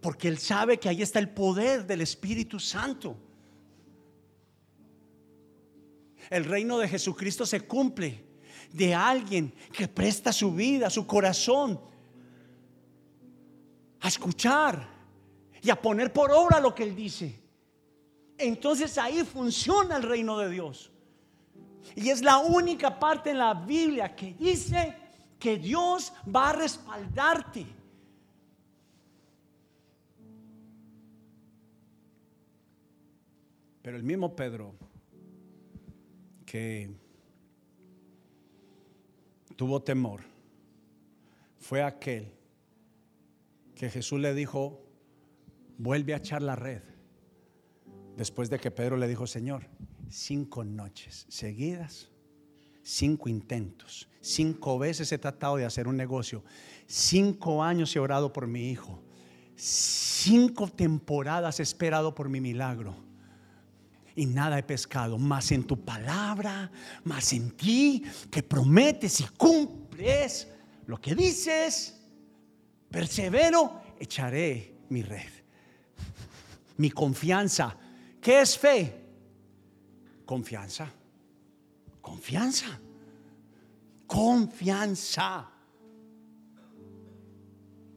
porque 0.00 0.28
él 0.28 0.38
sabe 0.38 0.78
que 0.78 0.88
ahí 0.88 1.02
está 1.02 1.18
el 1.18 1.28
poder 1.28 1.84
del 1.84 2.02
Espíritu 2.02 2.60
Santo. 2.60 3.16
El 6.30 6.44
reino 6.44 6.78
de 6.78 6.86
Jesucristo 6.86 7.44
se 7.44 7.62
cumple 7.62 8.24
de 8.72 8.94
alguien 8.94 9.52
que 9.72 9.88
presta 9.88 10.32
su 10.32 10.54
vida, 10.54 10.88
su 10.88 11.04
corazón, 11.04 11.80
a 14.00 14.06
escuchar 14.06 14.88
y 15.60 15.70
a 15.70 15.82
poner 15.82 16.12
por 16.12 16.30
obra 16.30 16.60
lo 16.60 16.72
que 16.72 16.84
Él 16.84 16.94
dice. 16.94 17.42
Entonces 18.38 18.96
ahí 18.98 19.24
funciona 19.24 19.96
el 19.96 20.04
reino 20.04 20.38
de 20.38 20.48
Dios. 20.48 20.92
Y 21.94 22.10
es 22.10 22.22
la 22.22 22.38
única 22.38 22.98
parte 22.98 23.30
en 23.30 23.38
la 23.38 23.54
Biblia 23.54 24.14
que 24.14 24.34
dice 24.34 24.94
que 25.38 25.58
Dios 25.58 26.12
va 26.34 26.50
a 26.50 26.52
respaldarte. 26.52 27.66
Pero 33.82 33.96
el 33.96 34.02
mismo 34.02 34.34
Pedro, 34.34 34.74
que 36.44 36.90
tuvo 39.54 39.80
temor, 39.80 40.22
fue 41.58 41.82
aquel 41.82 42.32
que 43.76 43.90
Jesús 43.90 44.18
le 44.18 44.34
dijo, 44.34 44.82
vuelve 45.78 46.14
a 46.14 46.16
echar 46.16 46.42
la 46.42 46.56
red. 46.56 46.82
Después 48.16 48.50
de 48.50 48.58
que 48.58 48.70
Pedro 48.70 48.96
le 48.96 49.06
dijo, 49.06 49.26
Señor, 49.26 49.66
cinco 50.10 50.64
noches 50.64 51.26
seguidas, 51.28 52.08
cinco 52.82 53.28
intentos, 53.28 54.08
cinco 54.20 54.78
veces 54.78 55.10
he 55.12 55.18
tratado 55.18 55.56
de 55.56 55.64
hacer 55.64 55.88
un 55.88 55.96
negocio, 55.96 56.44
cinco 56.86 57.62
años 57.62 57.94
he 57.96 57.98
orado 57.98 58.32
por 58.32 58.46
mi 58.46 58.70
hijo, 58.70 59.02
cinco 59.56 60.68
temporadas 60.68 61.60
he 61.60 61.62
esperado 61.62 62.14
por 62.14 62.28
mi 62.28 62.40
milagro 62.40 62.94
y 64.14 64.26
nada 64.26 64.58
he 64.58 64.62
pescado, 64.62 65.18
más 65.18 65.52
en 65.52 65.64
tu 65.64 65.84
palabra, 65.84 66.70
más 67.04 67.32
en 67.32 67.50
ti, 67.50 68.02
que 68.30 68.42
prometes 68.42 69.20
y 69.20 69.24
cumples 69.36 70.48
lo 70.86 71.00
que 71.00 71.14
dices, 71.14 72.00
persevero, 72.90 73.82
echaré 73.98 74.74
mi 74.88 75.02
red. 75.02 75.28
Mi 76.78 76.90
confianza, 76.90 77.76
¿qué 78.20 78.40
es 78.40 78.56
fe? 78.56 79.05
Confianza. 80.26 80.92
Confianza. 82.02 82.78
Confianza. 84.06 85.50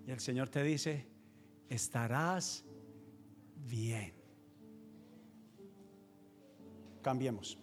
Y 0.07 0.11
el 0.11 0.19
Señor 0.19 0.49
te 0.49 0.63
dice, 0.63 1.07
estarás 1.67 2.63
bien. 3.67 4.13
Cambiemos. 7.01 7.57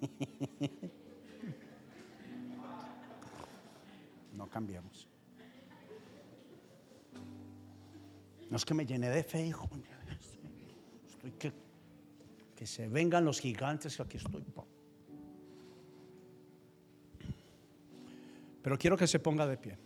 No 4.32 4.48
cambiemos. 4.48 5.06
No 8.48 8.56
es 8.56 8.64
que 8.64 8.72
me 8.72 8.86
llene 8.86 9.10
de 9.10 9.22
fe, 9.22 9.44
hijo. 9.44 9.68
Que, 12.60 12.66
se 12.66 12.88
vengan 12.88 13.24
los 13.24 13.40
gigantes 13.40 13.96
que 13.96 14.02
aquí 14.02 14.18
estoy. 14.18 14.44
Pero 18.62 18.76
quiero 18.76 18.98
que 18.98 19.06
se 19.06 19.18
ponga 19.18 19.46
de 19.46 19.56
pie. 19.56 19.78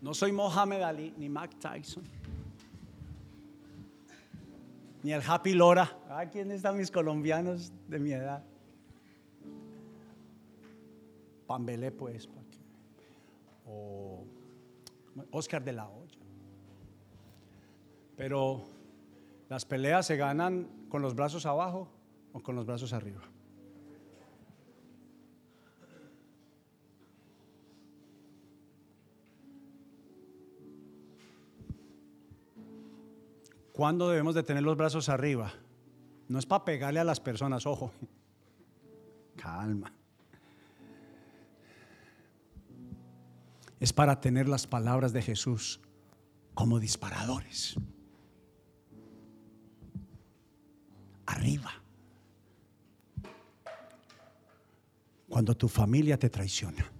No 0.00 0.12
soy 0.14 0.32
Mohamed 0.32 0.82
Ali 0.82 1.14
ni 1.16 1.28
Mac 1.28 1.60
Tyson. 1.60 2.02
Ni 5.04 5.12
el 5.12 5.22
Happy 5.24 5.52
Lora. 5.52 5.96
¿quién 6.32 6.50
están 6.50 6.76
mis 6.76 6.90
colombianos 6.90 7.72
de 7.86 8.00
mi 8.00 8.10
edad? 8.10 8.49
Pambelé, 11.50 11.90
pues. 11.90 12.28
O 13.66 14.24
Oscar 15.32 15.64
de 15.64 15.72
la 15.72 15.88
Hoya. 15.88 16.20
Pero 18.16 18.62
las 19.48 19.64
peleas 19.64 20.06
se 20.06 20.16
ganan 20.16 20.86
con 20.88 21.02
los 21.02 21.16
brazos 21.16 21.46
abajo 21.46 21.88
o 22.32 22.40
con 22.40 22.54
los 22.54 22.66
brazos 22.66 22.92
arriba. 22.92 23.22
¿Cuándo 33.72 34.08
debemos 34.08 34.36
de 34.36 34.44
tener 34.44 34.62
los 34.62 34.76
brazos 34.76 35.08
arriba? 35.08 35.52
No 36.28 36.38
es 36.38 36.46
para 36.46 36.64
pegarle 36.64 37.00
a 37.00 37.04
las 37.04 37.18
personas, 37.18 37.66
ojo. 37.66 37.90
Calma. 39.34 39.92
Es 43.80 43.92
para 43.92 44.20
tener 44.20 44.48
las 44.48 44.66
palabras 44.66 45.12
de 45.12 45.22
Jesús 45.22 45.80
como 46.54 46.78
disparadores. 46.78 47.74
Arriba. 51.26 51.72
Cuando 55.28 55.56
tu 55.56 55.68
familia 55.68 56.18
te 56.18 56.28
traiciona. 56.28 56.92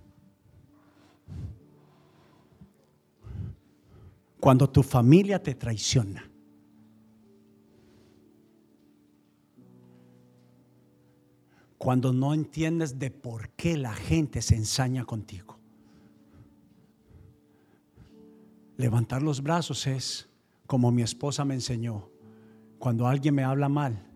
Cuando 4.41 4.69
tu 4.71 4.83
familia 4.83 5.43
te 5.43 5.55
traiciona. 5.55 6.31
cuando 11.81 12.13
no 12.13 12.35
entiendes 12.35 12.99
de 12.99 13.11
por 13.11 13.49
qué 13.53 13.79
la 13.79 13.95
gente 13.95 14.43
se 14.43 14.55
ensaña 14.55 15.07
contigo. 15.07 15.60
Levantar 18.81 19.21
los 19.21 19.43
brazos 19.43 19.87
es 19.87 20.27
como 20.67 20.91
mi 20.91 21.03
esposa 21.03 21.45
me 21.45 21.53
enseñó. 21.53 22.09
Cuando 22.79 23.07
alguien 23.07 23.35
me 23.35 23.45
habla 23.45 23.69
mal, 23.69 24.07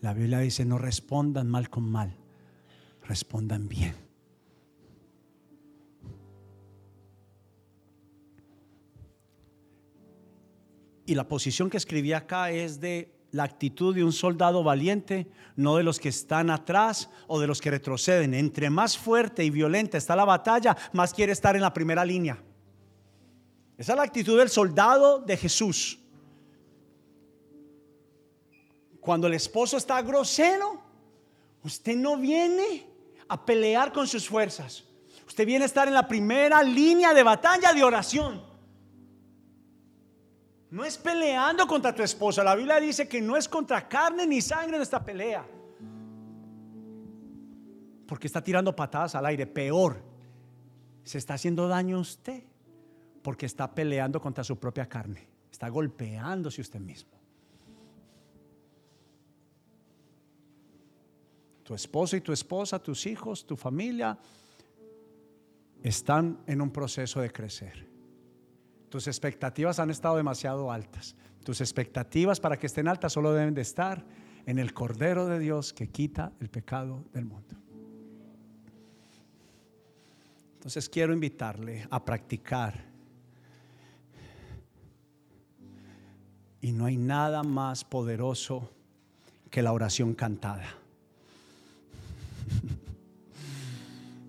la 0.00 0.14
Biblia 0.14 0.38
dice, 0.38 0.64
no 0.64 0.78
respondan 0.78 1.48
mal 1.48 1.68
con 1.70 1.90
mal, 1.90 2.16
respondan 3.02 3.68
bien. 3.68 3.96
Y 11.04 11.16
la 11.16 11.26
posición 11.26 11.68
que 11.68 11.76
escribí 11.76 12.12
acá 12.12 12.52
es 12.52 12.80
de 12.80 13.12
la 13.32 13.42
actitud 13.42 13.92
de 13.92 14.04
un 14.04 14.12
soldado 14.12 14.62
valiente, 14.62 15.28
no 15.56 15.78
de 15.78 15.82
los 15.82 15.98
que 15.98 16.10
están 16.10 16.50
atrás 16.50 17.10
o 17.26 17.40
de 17.40 17.48
los 17.48 17.60
que 17.60 17.72
retroceden. 17.72 18.34
Entre 18.34 18.70
más 18.70 18.96
fuerte 18.96 19.44
y 19.44 19.50
violenta 19.50 19.98
está 19.98 20.14
la 20.14 20.24
batalla, 20.24 20.76
más 20.92 21.12
quiere 21.12 21.32
estar 21.32 21.56
en 21.56 21.62
la 21.62 21.74
primera 21.74 22.04
línea. 22.04 22.40
Esa 23.78 23.92
es 23.92 23.96
la 23.96 24.04
actitud 24.04 24.38
del 24.38 24.48
soldado 24.48 25.18
de 25.20 25.36
Jesús. 25.36 25.98
Cuando 29.00 29.26
el 29.26 29.34
esposo 29.34 29.76
está 29.76 30.00
grosero, 30.02 30.80
usted 31.62 31.96
no 31.96 32.16
viene 32.16 32.86
a 33.28 33.44
pelear 33.44 33.92
con 33.92 34.06
sus 34.06 34.28
fuerzas. 34.28 34.84
Usted 35.26 35.46
viene 35.46 35.64
a 35.64 35.66
estar 35.66 35.86
en 35.86 35.94
la 35.94 36.08
primera 36.08 36.62
línea 36.62 37.12
de 37.12 37.22
batalla 37.22 37.72
de 37.72 37.84
oración. 37.84 38.42
No 40.70 40.84
es 40.84 40.96
peleando 40.96 41.66
contra 41.66 41.94
tu 41.94 42.02
esposa. 42.02 42.42
La 42.42 42.54
Biblia 42.54 42.80
dice 42.80 43.08
que 43.08 43.20
no 43.20 43.36
es 43.36 43.48
contra 43.48 43.86
carne 43.88 44.26
ni 44.26 44.40
sangre 44.40 44.76
nuestra 44.76 45.04
pelea. 45.04 45.46
Porque 48.06 48.26
está 48.26 48.42
tirando 48.42 48.74
patadas 48.74 49.14
al 49.14 49.26
aire. 49.26 49.46
Peor, 49.46 50.02
se 51.04 51.18
está 51.18 51.34
haciendo 51.34 51.68
daño 51.68 51.98
a 51.98 52.00
usted. 52.00 52.42
Porque 53.26 53.46
está 53.46 53.74
peleando 53.74 54.20
contra 54.20 54.44
su 54.44 54.56
propia 54.56 54.88
carne. 54.88 55.26
Está 55.50 55.68
golpeándose 55.68 56.60
usted 56.60 56.78
mismo. 56.78 57.10
Tu 61.64 61.74
esposo 61.74 62.16
y 62.16 62.20
tu 62.20 62.32
esposa, 62.32 62.78
tus 62.80 63.04
hijos, 63.04 63.44
tu 63.44 63.56
familia, 63.56 64.16
están 65.82 66.38
en 66.46 66.60
un 66.60 66.70
proceso 66.70 67.20
de 67.20 67.32
crecer. 67.32 67.88
Tus 68.88 69.08
expectativas 69.08 69.80
han 69.80 69.90
estado 69.90 70.16
demasiado 70.16 70.70
altas. 70.70 71.16
Tus 71.42 71.60
expectativas 71.60 72.38
para 72.38 72.56
que 72.56 72.68
estén 72.68 72.86
altas 72.86 73.12
solo 73.12 73.32
deben 73.32 73.54
de 73.54 73.62
estar 73.62 74.06
en 74.46 74.60
el 74.60 74.72
Cordero 74.72 75.26
de 75.26 75.40
Dios 75.40 75.72
que 75.72 75.88
quita 75.88 76.32
el 76.38 76.48
pecado 76.48 77.02
del 77.12 77.24
mundo. 77.24 77.56
Entonces 80.54 80.88
quiero 80.88 81.12
invitarle 81.12 81.88
a 81.90 82.04
practicar. 82.04 82.95
Y 86.66 86.72
no 86.72 86.86
hay 86.86 86.96
nada 86.96 87.44
más 87.44 87.84
poderoso 87.84 88.72
que 89.50 89.62
la 89.62 89.72
oración 89.72 90.14
cantada. 90.14 90.66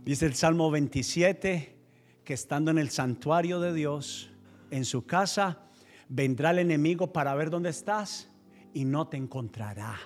Dice 0.06 0.28
el 0.28 0.36
Salmo 0.36 0.70
27 0.70 1.76
que 2.24 2.34
estando 2.36 2.70
en 2.70 2.78
el 2.78 2.92
santuario 2.92 3.60
de 3.60 3.74
Dios, 3.74 4.30
en 4.70 4.86
su 4.86 5.08
casa, 5.08 5.64
vendrá 6.10 6.52
el 6.52 6.60
enemigo 6.60 7.12
para 7.12 7.34
ver 7.34 7.50
dónde 7.50 7.72
estás 7.72 8.30
y 8.72 8.86
no 8.86 9.08
te 9.08 9.18
encontrará. 9.18 9.98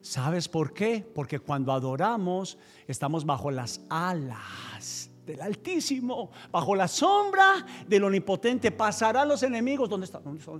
¿Sabes 0.00 0.48
por 0.48 0.74
qué? 0.74 1.08
Porque 1.14 1.38
cuando 1.38 1.70
adoramos 1.70 2.58
estamos 2.88 3.24
bajo 3.24 3.52
las 3.52 3.80
alas 3.90 5.08
del 5.24 5.40
Altísimo, 5.40 6.32
bajo 6.50 6.74
la 6.74 6.88
sombra 6.88 7.64
del 7.86 8.02
Omnipotente. 8.02 8.72
Pasarán 8.72 9.28
los 9.28 9.44
enemigos. 9.44 9.88
¿Dónde 9.88 10.06
está? 10.06 10.18
¿Dónde 10.18 10.40
está? 10.40 10.50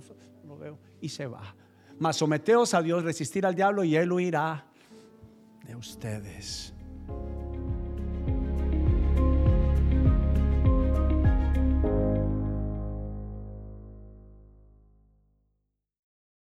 Y 1.01 1.09
se 1.09 1.27
va. 1.27 1.55
Mas 1.99 2.17
someteos 2.17 2.73
a 2.73 2.81
Dios, 2.81 3.03
resistir 3.03 3.45
al 3.45 3.55
diablo 3.55 3.83
y 3.83 3.95
él 3.95 4.11
huirá 4.11 4.65
de 5.65 5.75
ustedes. 5.75 6.73